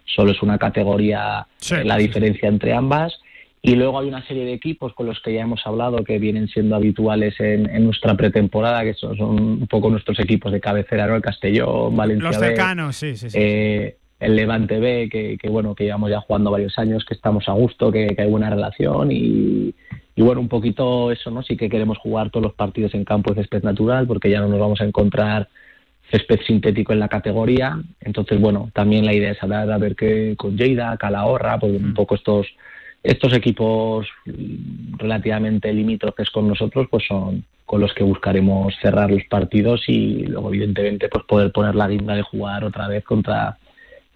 [0.08, 1.46] solo es una categoría
[1.84, 3.14] la diferencia entre ambas.
[3.62, 6.48] Y luego hay una serie de equipos con los que ya hemos hablado que vienen
[6.48, 11.16] siendo habituales en, nuestra pretemporada, que son, un poco nuestros equipos de cabecera, ¿no?
[11.16, 12.30] El Castellón, Valencia.
[12.30, 13.38] Los cercanos, sí, sí, sí.
[13.40, 17.54] Eh, el Levante B, que, bueno, que llevamos ya jugando varios años, que estamos a
[17.54, 19.74] gusto, que, hay buena relación y,
[20.16, 21.44] bueno, un poquito eso, ¿no?
[21.44, 24.48] Sí que queremos jugar todos los partidos en campo de césped natural porque ya no
[24.48, 25.50] nos vamos a encontrar
[26.12, 27.80] césped sintético en la categoría.
[28.02, 31.92] Entonces, bueno, también la idea es hablar a ver qué con Lleida, Calahorra, pues un
[31.92, 31.94] mm.
[31.94, 32.48] poco estos
[33.04, 34.08] estos equipos
[34.98, 40.50] relativamente limítrofes con nosotros, pues son con los que buscaremos cerrar los partidos y luego,
[40.50, 43.58] evidentemente, pues poder poner la guinda de jugar otra vez contra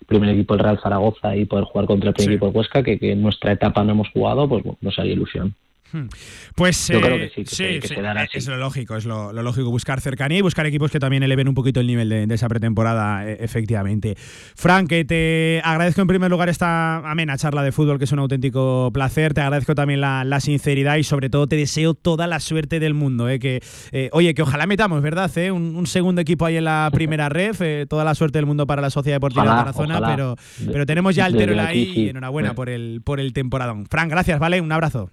[0.08, 2.98] primer equipo del Real Zaragoza y poder jugar contra el primer equipo del Huesca, que,
[3.02, 5.56] en nuestra etapa no hemos jugado, pues bueno, nos haría ilusión.
[5.92, 6.08] Hmm.
[6.56, 7.88] Pues Yo creo que sí, que
[8.34, 11.54] es lo lógico, es lo, lógico buscar cercanía y buscar equipos que también eleven un
[11.54, 14.16] poquito el nivel de, esa pretemporada, e, efectivamente.
[14.56, 18.20] Frank, que te agradezco en primer lugar esta amena charla de fútbol, que es un
[18.20, 19.34] auténtico placer.
[19.34, 23.30] Te agradezco también la, sinceridad y sobre todo te deseo toda la suerte del mundo.
[23.30, 23.62] Eh, que,
[23.92, 25.30] eh, oye, que ojalá metamos, ¿verdad?
[25.38, 27.88] Eh, un, segundo equipo ahí en la primera red.
[27.88, 30.36] toda la suerte del mundo para la Sociedad Deportiva de Tarazona, pero,
[30.66, 33.86] pero tenemos ya el Teruel ahí y enhorabuena por el, por el temporadón.
[33.88, 34.62] Frank, gracias, ¿vale?
[34.62, 35.12] Un abrazo.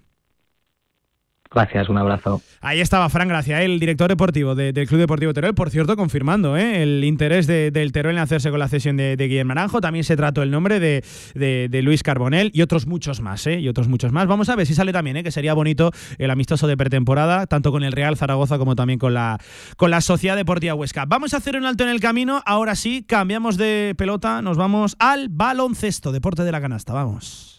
[1.51, 2.43] Gracias, un abrazo.
[2.61, 6.83] Ahí estaba Fran Gracia, el director deportivo del Club Deportivo Teruel, por cierto, confirmando ¿eh?
[6.83, 9.81] el interés del Teruel en hacerse con la cesión de, Guillermo Naranjo.
[9.81, 13.59] También se trató el nombre de, Luis Carbonel y otros muchos más, ¿eh?
[13.59, 14.27] y otros muchos más.
[14.27, 15.23] Vamos a ver si sale también, ¿eh?
[15.23, 19.15] que sería bonito el amistoso de pretemporada, tanto con el Real Zaragoza como también con
[19.15, 19.39] la,
[19.75, 21.05] con la Sociedad Deportiva Huesca.
[21.07, 22.43] Vamos a hacer un alto en el camino.
[22.45, 26.93] Ahora sí, cambiamos de pelota, nos vamos al baloncesto, deporte de la canasta.
[26.93, 27.58] Vamos.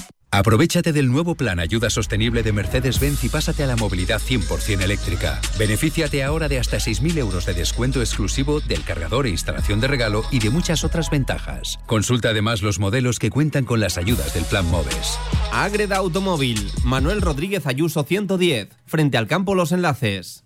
[0.33, 5.41] Aprovechate del nuevo plan Ayuda Sostenible de Mercedes-Benz y pásate a la movilidad 100% eléctrica.
[5.59, 10.23] Benefíciate ahora de hasta 6.000 euros de descuento exclusivo del cargador e instalación de regalo
[10.31, 11.79] y de muchas otras ventajas.
[11.85, 15.19] Consulta además los modelos que cuentan con las ayudas del plan MOVES.
[15.51, 20.45] Agreda Automóvil, Manuel Rodríguez Ayuso 110, frente al campo Los Enlaces.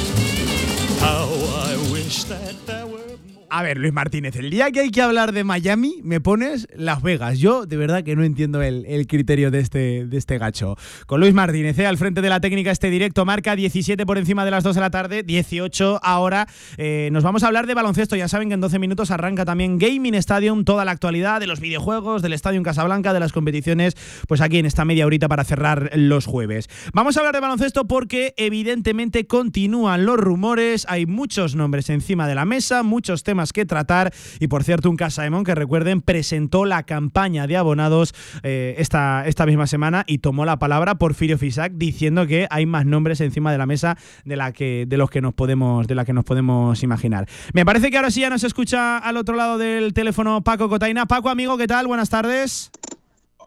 [1.01, 3.10] How I wish that there were
[3.53, 7.01] A ver, Luis Martínez, el día que hay que hablar de Miami, me pones Las
[7.01, 7.37] Vegas.
[7.37, 10.77] Yo de verdad que no entiendo el, el criterio de este, de este gacho.
[11.05, 11.85] Con Luis Martínez, ¿eh?
[11.85, 14.79] al frente de la técnica, este directo marca 17 por encima de las 2 de
[14.79, 16.47] la tarde, 18 ahora.
[16.77, 18.15] Eh, nos vamos a hablar de baloncesto.
[18.15, 21.59] Ya saben que en 12 minutos arranca también Gaming Stadium, toda la actualidad de los
[21.59, 23.97] videojuegos, del Estadio en Casablanca, de las competiciones,
[24.29, 26.69] pues aquí en esta media horita para cerrar los jueves.
[26.93, 32.35] Vamos a hablar de baloncesto porque evidentemente continúan los rumores, hay muchos nombres encima de
[32.35, 34.13] la mesa, muchos temas que tratar.
[34.39, 38.13] Y por cierto, un Casaemón que recuerden presentó la campaña de abonados
[38.43, 42.85] eh, esta, esta misma semana y tomó la palabra Porfirio Fisac diciendo que hay más
[42.85, 46.05] nombres encima de la mesa de la que de los que nos podemos de la
[46.05, 47.27] que nos podemos imaginar.
[47.53, 51.05] Me parece que ahora sí ya nos escucha al otro lado del teléfono Paco Cotaina.
[51.05, 51.87] Paco, amigo, ¿qué tal?
[51.87, 52.71] Buenas tardes.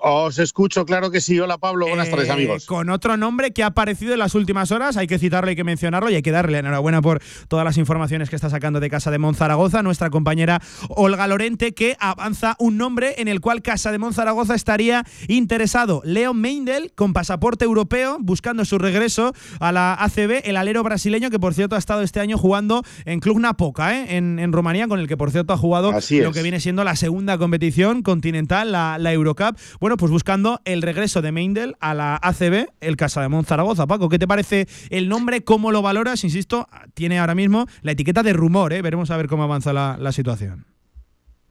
[0.06, 1.40] Os escucho, claro que sí.
[1.40, 2.66] Hola Pablo, buenas tardes Eh, amigos.
[2.66, 5.64] Con otro nombre que ha aparecido en las últimas horas, hay que citarlo, hay que
[5.64, 9.10] mencionarlo y hay que darle enhorabuena por todas las informaciones que está sacando de Casa
[9.10, 10.60] de Monzaragoza, nuestra compañera
[10.90, 16.02] Olga Lorente, que avanza un nombre en el cual Casa de Monzaragoza estaría interesado.
[16.04, 21.38] Leo Meindel, con pasaporte europeo, buscando su regreso a la ACB, el alero brasileño, que
[21.38, 24.16] por cierto ha estado este año jugando en Club Napoca, ¿eh?
[24.18, 26.84] en, en Rumanía, con el que por cierto ha jugado Así lo que viene siendo
[26.84, 29.56] la segunda competición continental, la, la Eurocup.
[29.80, 33.86] Bueno, pues buscando el regreso de Meindel a la ACB, el Casa de Zaragoza.
[33.86, 35.44] Paco, ¿qué te parece el nombre?
[35.44, 36.24] ¿Cómo lo valoras?
[36.24, 38.82] Insisto, tiene ahora mismo la etiqueta de rumor, ¿eh?
[38.82, 40.66] veremos a ver cómo avanza la, situación.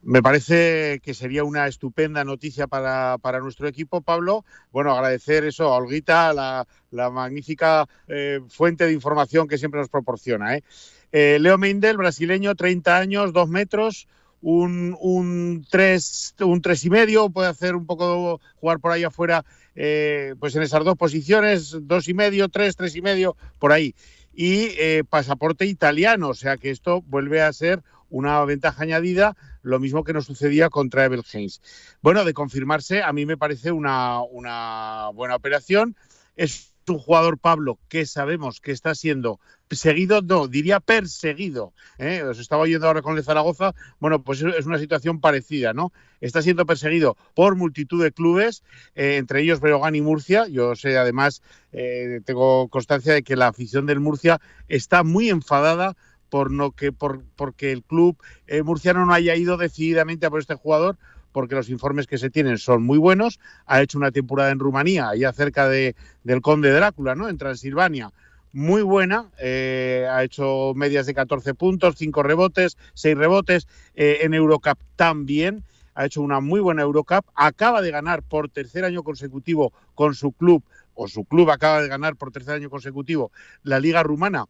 [0.02, 4.44] Me parece que sería una estupenda noticia para, para nuestro equipo, Pablo.
[4.72, 9.90] Bueno, agradecer eso a Olguita, la, la magnífica eh, fuente de información que siempre nos
[9.90, 10.56] proporciona.
[10.56, 10.64] ¿eh?
[11.12, 14.08] Eh, Leo Meindel, brasileño, 30 años, 2 metros,
[14.44, 19.46] un, un, 3, un tres y medio, puede hacer un poco, jugar por ahí afuera,
[19.74, 23.96] eh, pues en esas dos posiciones, dos y medio, tres, tres y medio, por ahí.
[24.34, 29.80] Y eh, pasaporte italiano, o sea que esto vuelve a ser una ventaja añadida, lo
[29.80, 31.62] mismo que nos sucedía contra Ebel Haynes.
[32.02, 35.96] Bueno, de confirmarse, a mí me parece una, una buena operación.
[36.36, 39.40] Es un jugador, Pablo, que sabemos que está siendo
[39.70, 41.74] seguido, no, diría perseguido.
[41.98, 42.24] ¿eh?
[42.24, 43.74] Os estaba oyendo ahora con el Zaragoza.
[44.00, 45.92] Bueno, pues es una situación parecida, ¿no?
[46.22, 48.64] Está siendo perseguido por multitud de clubes,
[48.96, 50.48] eh, entre ellos Breogán y Murcia.
[50.48, 51.42] Yo sé, además,
[51.72, 55.96] eh, tengo constancia de que la afición del Murcia está muy enfadada
[56.30, 60.40] por no que por porque el club eh, murciano no haya ido decididamente a por
[60.40, 60.98] este jugador
[61.34, 63.40] porque los informes que se tienen son muy buenos.
[63.66, 67.28] Ha hecho una temporada en Rumanía, allá cerca de, del Conde Drácula, ¿no?
[67.28, 68.14] En Transilvania.
[68.54, 73.68] Muy buena, eh, ha hecho medias de 14 puntos, 5 rebotes, 6 rebotes.
[73.96, 75.64] Eh, en Eurocup también
[75.96, 77.26] ha hecho una muy buena Eurocup.
[77.34, 81.88] Acaba de ganar por tercer año consecutivo con su club, o su club acaba de
[81.88, 83.32] ganar por tercer año consecutivo
[83.64, 84.46] la Liga Rumana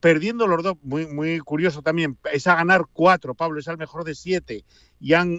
[0.00, 4.04] perdiendo los dos, muy, muy curioso también, es a ganar cuatro, Pablo, es al mejor
[4.04, 4.64] de siete,
[5.00, 5.38] y han,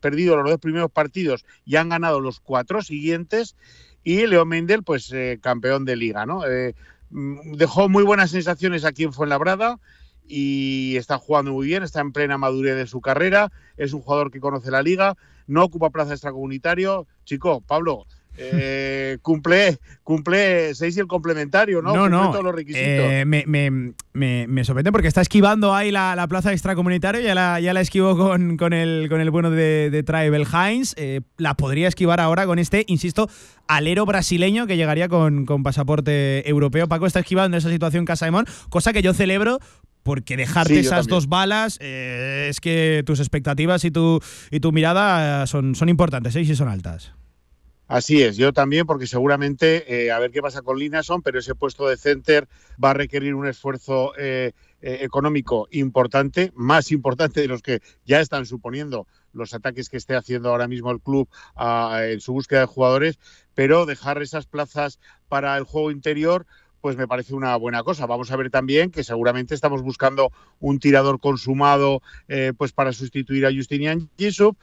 [0.00, 3.56] perdido los dos primeros partidos y han ganado los cuatro siguientes,
[4.02, 6.46] y Leo Mendel, pues eh, campeón de liga, ¿no?
[6.46, 6.74] Eh,
[7.10, 9.78] dejó muy buenas sensaciones aquí en Fuenlabrada
[10.26, 14.30] y está jugando muy bien, está en plena madurez de su carrera, es un jugador
[14.30, 15.16] que conoce la liga,
[15.46, 17.06] no ocupa plaza extracomunitario.
[17.24, 18.06] Chico, Pablo,
[18.36, 21.94] eh, cumple cumple seis y el complementario, ¿no?
[21.94, 22.30] No, cumple no.
[22.30, 22.88] todos los requisitos.
[22.88, 27.34] Eh, me, me, me, me sorprende porque está esquivando ahí la, la plaza extracomunitaria, ya
[27.34, 30.94] la, ya la esquivó con, con, el, con el bueno de, de Tribal Heinz.
[30.96, 33.28] Eh, la podría esquivar ahora con este, insisto,
[33.68, 36.88] alero brasileño que llegaría con, con pasaporte europeo.
[36.88, 39.58] Paco está esquivando esa situación Casaemón, cosa que yo celebro
[40.02, 41.10] porque dejarte Sí, esas también.
[41.10, 46.34] dos balas eh, es que tus expectativas y tu, y tu mirada son, son importantes
[46.34, 46.40] ¿eh?
[46.40, 47.12] y son altas.
[47.88, 51.54] Así es, yo también, porque seguramente, eh, a ver qué pasa con Linason, pero ese
[51.54, 52.48] puesto de center
[52.82, 58.20] va a requerir un esfuerzo eh, eh, económico importante, más importante de los que ya
[58.20, 62.60] están suponiendo los ataques que esté haciendo ahora mismo el club ah, en su búsqueda
[62.60, 63.18] de jugadores,
[63.54, 64.98] pero dejar esas plazas
[65.28, 66.46] para el juego interior
[66.82, 68.06] pues me parece una buena cosa.
[68.06, 73.46] Vamos a ver también que seguramente estamos buscando un tirador consumado eh, pues para sustituir
[73.46, 74.56] a Justinian un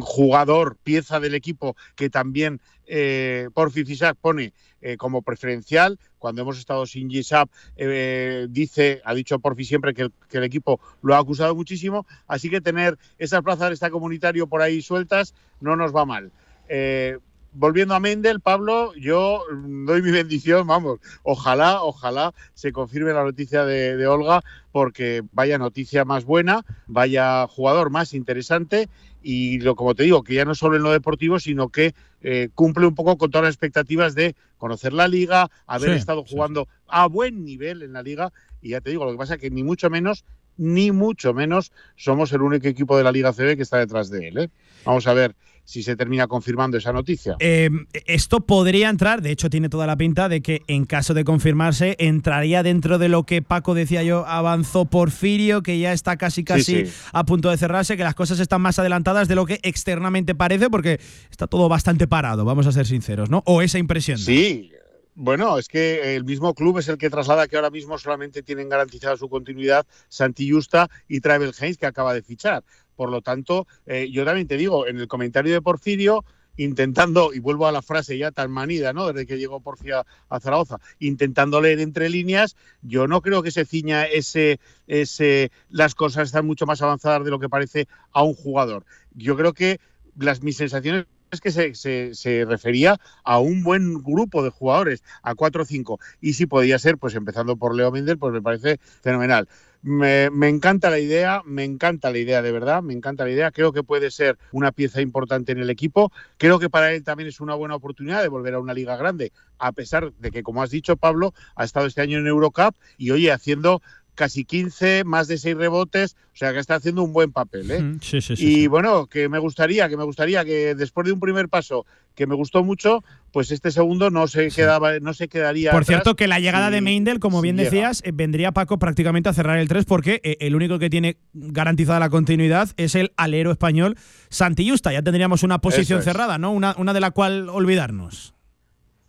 [0.00, 4.52] jugador, pieza del equipo que también eh, Porfi Fisac pone
[4.86, 5.98] eh, como preferencial.
[6.18, 11.14] Cuando hemos estado sin Gisap, eh, dice, ha dicho Porfi siempre que el, equipo lo
[11.14, 12.06] ha acusado muchísimo.
[12.26, 16.32] Así que tener esas plazas de esta comunitario por ahí sueltas no nos va mal.
[16.68, 17.16] Eh,
[17.54, 23.24] volviendo a Mendel, Pablo, yo mm, doy mi bendición, vamos, ojalá, ojalá se confirme la
[23.24, 28.90] noticia de Olga, porque vaya noticia más buena, vaya jugador más interesante
[29.24, 32.50] y lo como te digo, que ya no solo en lo deportivo, sino que eh,
[32.54, 36.68] cumple un poco con todas las expectativas de conocer la liga, haber Sí, estado jugando
[36.86, 39.50] a buen nivel en la liga y ya te digo, lo que pasa es que
[39.50, 40.24] ni mucho menos
[40.56, 44.28] ni mucho menos somos el único equipo de la Liga CB que está detrás de
[44.28, 44.38] él.
[44.38, 44.50] ¿eh?
[44.84, 47.36] Vamos a ver si se termina confirmando esa noticia.
[47.40, 47.70] Eh,
[48.06, 51.96] esto podría entrar, de hecho tiene toda la pinta de que en caso de confirmarse
[51.98, 56.86] entraría dentro de lo que Paco decía yo, avanzó Porfirio, que ya está casi casi
[56.86, 56.92] sí.
[57.12, 60.68] a punto de cerrarse, que las cosas están más adelantadas de lo que externamente parece,
[60.68, 61.00] porque
[61.30, 63.42] está todo bastante parado, vamos a ser sinceros, ¿no?
[63.46, 64.18] O esa impresión.
[64.18, 64.70] Sí,
[65.14, 68.68] bueno, es que el mismo club es el que traslada que ahora mismo solamente tienen
[68.68, 72.64] garantizada su continuidad Santi Justa y Travel Haynes, que acaba de fichar.
[72.96, 76.24] Por lo tanto, eh, yo también te digo, en el comentario de Porfirio,
[76.56, 79.06] intentando, y vuelvo a la frase ya tan manida, ¿no?
[79.06, 83.64] Desde que llegó Porfirio a Zaragoza, intentando leer entre líneas, yo no creo que se
[83.64, 88.34] ciña ese, ese, las cosas están mucho más avanzadas de lo que parece a un
[88.34, 88.84] jugador.
[89.14, 89.80] Yo creo que
[90.16, 95.62] las mis sensaciones es que se, refería a un buen grupo de jugadores, a 4
[95.62, 96.00] o 5.
[96.20, 99.48] Y si podía ser, pues empezando por Leo Mendel, pues me parece fenomenal.
[99.82, 103.50] Me, me, encanta la idea, me encanta la idea de verdad, me encanta la idea.
[103.50, 106.10] Creo que puede ser una pieza importante en el equipo.
[106.38, 109.32] Creo que para él también es una buena oportunidad de volver a una liga grande,
[109.58, 113.10] a pesar de que, como has dicho, Pablo, ha estado este año en Eurocup y
[113.10, 113.82] oye, haciendo
[114.14, 117.70] casi 15, más de 6 rebotes, o sea que está haciendo un buen papel.
[117.70, 117.96] ¿eh?
[118.00, 121.20] Sí, sí, sí, y bueno, que me gustaría, que me gustaría que después de un
[121.20, 125.72] primer paso que me gustó mucho, pues este segundo no se quedaba, no se quedaría.
[125.72, 129.28] Por atrás cierto, que la llegada de Meindel, como bien decías, eh, vendría Paco prácticamente
[129.28, 133.12] a cerrar el 3 porque eh, el único que tiene garantizada la continuidad es el
[133.16, 133.96] alero español
[134.28, 134.92] Santi Justa.
[134.92, 136.04] Ya tendríamos una posición es.
[136.04, 136.52] cerrada, ¿no?
[136.52, 138.34] Una, una de la cual olvidarnos.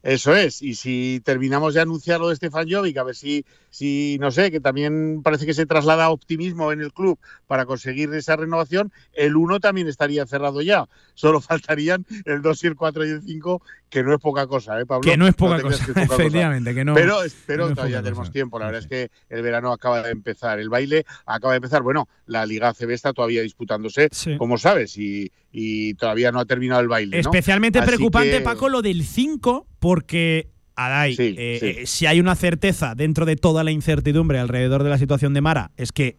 [0.05, 4.19] Eso es, y si terminamos de anunciar lo de Stefan Jovic, a ver si, si,
[4.19, 7.17] no sé, que también parece que se traslada optimismo en el club
[7.47, 10.87] para conseguir esa renovación, el 1 también estaría cerrado ya.
[11.15, 13.63] Solo faltarían el 2 y el 4 y el 5,
[13.95, 15.09] que no es poca cosa, ¿eh, Pablo?
[15.09, 17.69] Que no es poca cosa, que es poca efectivamente, que no- Pero, que pero no
[17.69, 18.31] es todavía tenemos cosa.
[18.33, 21.81] tiempo, la verdad es que el verano acaba de empezar, el baile acaba de empezar.
[21.81, 26.81] Bueno, la Liga ACB está todavía disputándose, como sabes, y, y todavía no ha terminado
[26.81, 27.19] el baile.
[27.19, 30.49] Especialmente preocupante, que- Paco, lo del 5, porque.
[30.77, 31.67] Adai, Sí, eh, sí.
[31.67, 35.39] eh, si hay una certeza dentro de toda la incertidumbre alrededor de la situación de
[35.39, 36.17] Mara, es que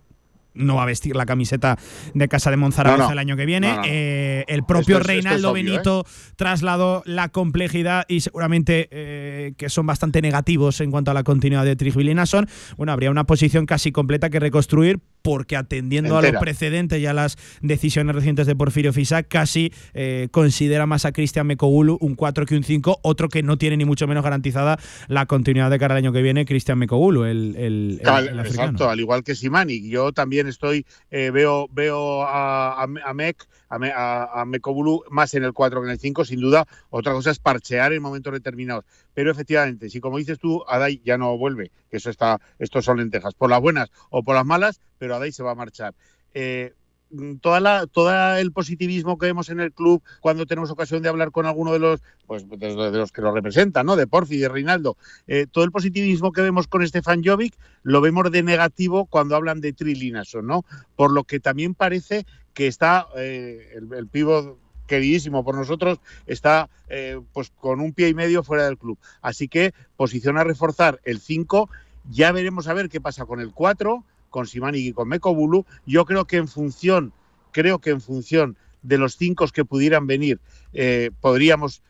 [0.56, 1.78] no va a vestir la camiseta
[2.14, 3.12] de Casa de Monzaragoza No, no.
[3.12, 3.74] el año que viene.
[3.76, 3.82] No.
[3.86, 5.64] Eh, el propio es- Reinaldo obvio, ¿eh?
[5.66, 6.04] Benito
[6.36, 11.64] trasladó la complejidad y seguramente eh, que son bastante negativos en cuanto a la continuidad
[11.64, 12.48] de Trigil y Nason.
[12.76, 16.34] Bueno, habría una posición casi completa que reconstruir porque atendiendo a Entera.
[16.34, 21.10] los precedentes y a las decisiones recientes de Porfirio Fisac, casi eh, considera más a
[21.10, 24.78] Cristian Mekogulu un 4 que un 5, otro que no tiene ni mucho menos garantizada
[25.08, 28.38] la continuidad de cara al año que viene, Cristian Mekogulu, el, el, el- Cal- el
[28.38, 28.68] africano.
[28.68, 29.88] exacto, al igual que Simani.
[29.88, 35.44] Yo también estoy, eh, veo, veo a, a, a Mek, a, a, Mekobulu más en
[35.44, 36.66] el 4 que en el 5, sin duda.
[36.90, 38.84] Otra cosa es parchear en momentos determinados.
[39.14, 42.98] Pero efectivamente, si como dices tú, Adai ya no vuelve, que eso está, estos son
[42.98, 45.94] lentejas, por las buenas o por las malas, pero Adai se va a marchar.
[46.34, 46.74] Eh,
[47.40, 51.46] toda todo el positivismo que vemos en el club cuando tenemos ocasión de hablar con
[51.46, 53.96] alguno de los pues de los que lo representan, ¿no?
[53.96, 58.30] De Porfi, de Reinaldo, eh, todo el positivismo que vemos con Stefan Jovic lo vemos
[58.30, 60.64] de negativo cuando hablan de Trilinason, ¿no?
[60.96, 62.26] Por lo que también parece
[62.56, 68.08] que está eh, el, el pívot queridísimo por nosotros está eh, pues con un pie
[68.08, 68.98] y medio fuera del club.
[69.20, 71.68] Así que posición a reforzar el 5,
[72.10, 75.66] ya veremos a ver qué pasa con el 4, con Simani y con Mekobulu.
[75.84, 77.12] Yo creo que en función,
[77.52, 80.40] creo que en función de los cinco que pudieran venir,
[80.72, 81.82] eh, podríamos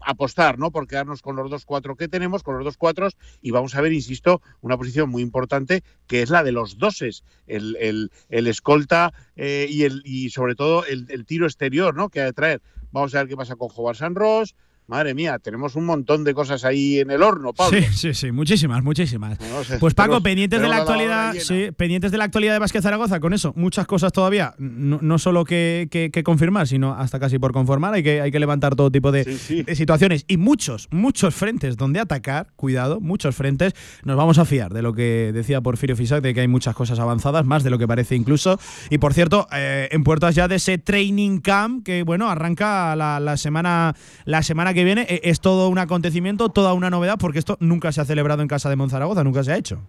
[0.00, 0.70] apostar, ¿no?
[0.70, 3.80] Por quedarnos con los dos cuatro que tenemos, con los dos cuatros, y vamos a
[3.80, 8.46] ver, insisto, una posición muy importante que es la de los doses, el, el- el
[8.46, 12.08] escolta eh, y, el, y sobre todo el, el tiro exterior, ¿no?
[12.08, 12.62] Que ha de traer.
[12.92, 14.54] Vamos a ver qué pasa con Jovar San Ross.
[14.86, 17.78] Madre mía, tenemos un montón de cosas ahí en el horno, Pablo.
[17.78, 19.40] Sí, sí, sí, muchísimas, muchísimas.
[19.40, 22.58] No sé, Pues Paco, tenemos- pendientes de la actualidad, sí, pendientes de la actualidad de
[22.58, 26.92] Vázquez Zaragoza, con eso, muchas cosas todavía, no, no solo que, que- que confirmar, sino
[26.92, 30.26] hasta casi por conformar, hay que, hay que levantar todo tipo de, de situaciones.
[30.28, 33.72] Y muchos, muchos frentes donde atacar, cuidado, muchos frentes,
[34.04, 36.98] nos vamos a fiar de lo que decía Porfirio Fisac, de que hay muchas cosas
[36.98, 40.56] avanzadas, más de lo que parece incluso, y por cierto, eh, en puertas ya de
[40.56, 43.94] ese training camp que, bueno, arranca la, la semana,
[44.26, 47.92] la semana que viene, Eh, es todo un acontecimiento, toda una novedad, porque esto nunca
[47.92, 49.80] se ha celebrado en casa de Monzaragoza, nunca se ha hecho.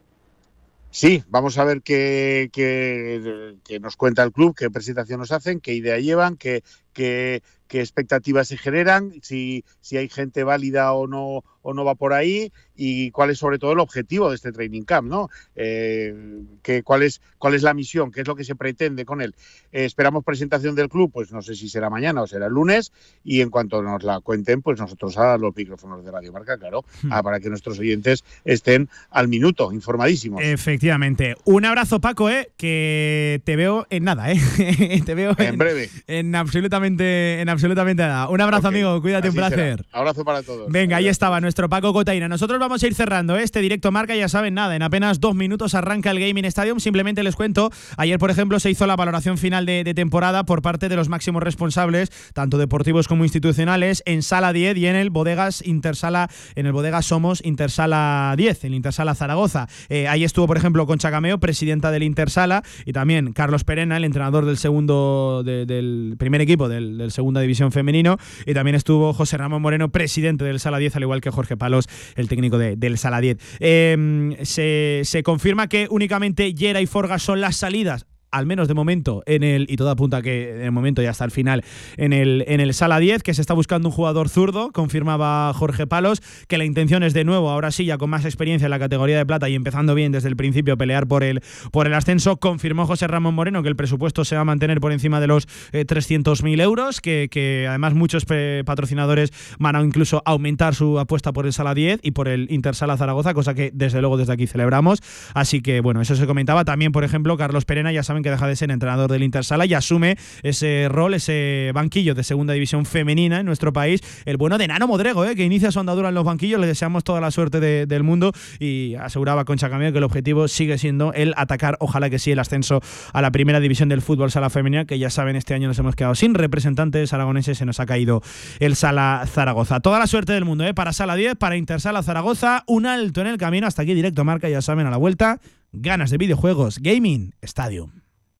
[0.92, 3.52] Sí, vamos a ver qué, qué-
[3.82, 6.64] nos cuenta el club, qué presentación nos hacen, qué idea llevan, qué,
[6.94, 11.96] qué, qué expectativas se generan, si, si hay gente válida o no, o no va
[11.96, 15.30] por ahí y cuál es sobre todo el objetivo de este training camp, ¿no?
[15.56, 16.14] Eh,
[16.62, 18.12] que, cuál, es, ¿Cuál es la misión?
[18.12, 19.36] ¿Qué es lo que se pretende con él?
[19.72, 22.92] Eh, esperamos presentación del club, pues no sé si será mañana o será el lunes
[23.24, 26.86] y en cuanto nos la cuenten, pues nosotros a los micrófonos de Radio Marca, claro,
[27.02, 27.12] Hmm.
[27.12, 30.42] ah, para que nuestros oyentes estén al minuto, informadísimos.
[30.44, 31.36] Efectivamente.
[31.46, 32.52] Un abrazo, Paco, ¿eh?
[32.58, 34.40] que te veo en nada, ¿eh?
[35.06, 35.90] te veo En breve.
[36.08, 38.30] En absolutamente, en absolutamente nada.
[38.30, 39.02] Un abrazo, amigo.
[39.02, 39.56] Cuídate, Así un será.
[39.56, 39.86] placer.
[39.92, 40.72] Abrazo para todos.
[40.72, 42.28] Venga, ahí estaba nuestro Paco Cotaina.
[42.28, 45.74] Nosotros vamos a ir cerrando este directo marca, ya saben, nada, en apenas dos minutos
[45.76, 46.80] arranca el Gaming Stadium.
[46.80, 50.62] Simplemente les cuento, ayer, por ejemplo, se hizo la valoración final de, de temporada por
[50.62, 55.10] parte de los máximos responsables, tanto deportivos como institucionales, en Sala 10 y en el
[55.10, 59.68] Bodegas Intersala, en el Bodegas Somos Intersala 10, en Intersala Zaragoza.
[59.90, 64.04] Eh, ahí estuvo, por ejemplo, Concha Cameo, presidenta del Intersala, y también Carlos Perena, el
[64.04, 69.14] entrenador del segundo, de- del primer equipo del, del segunda división femenino, y también estuvo
[69.14, 71.86] José Ramón Moreno, presidente del Sala 10, al igual que Jorge Palos,
[72.16, 73.38] el técnico de- del Sala 10.
[73.60, 78.06] Eh, se, se confirma que únicamente Yera y Forga son las salidas
[78.36, 81.24] al menos de momento, en el, y todo apunta que en el momento y hasta
[81.24, 81.64] el final,
[81.96, 85.88] en el, en el Sala 10, que se está buscando un jugador zurdo, confirmaba Jorge
[85.88, 88.80] Palos, que la intención es de nuevo, ahora sí, ya con más experiencia en la
[88.80, 91.42] categoría de plata y empezando bien desde el principio, pelear por el,
[91.72, 92.36] por el ascenso.
[92.36, 95.48] Confirmó José Ramón Moreno que el presupuesto se va a mantener por encima de los
[95.72, 101.32] eh, 300.000 euros, que, que además muchos eh, patrocinadores van a incluso aumentar su apuesta
[101.32, 104.46] por el Sala 10 y por el Intersala Zaragoza, cosa que desde luego desde aquí
[104.46, 105.00] celebramos.
[105.34, 106.66] Así que bueno, eso se comentaba.
[106.66, 109.74] También, por ejemplo, Carlos Perena, ya saben que deja de ser entrenador del Intersala y
[109.76, 114.02] asume ese rol, ese banquillo de segunda división femenina en nuestro país.
[114.26, 116.60] El bueno de Nano Modrego, eh, que inicia su andadura en los banquillos.
[116.60, 120.48] Le deseamos toda la suerte de- del mundo y aseguraba Concha Cameo que el objetivo
[120.48, 122.82] sigue siendo el atacar, ojalá que sí, el ascenso
[123.14, 125.96] a la primera división del fútbol sala femenina, que ya saben, este año nos hemos
[125.96, 128.24] quedado sin representantes aragoneses, se nos ha caído
[128.60, 129.80] el Sala Zaragoza.
[129.82, 130.74] Toda la suerte del mundo, ¿eh?
[130.74, 134.50] para Sala 10, para Intersala Zaragoza, un alto en el camino, hasta aquí directo marca,
[134.50, 135.40] ya saben, a la vuelta,
[135.72, 138.05] ganas de videojuegos, Gaming Stadium.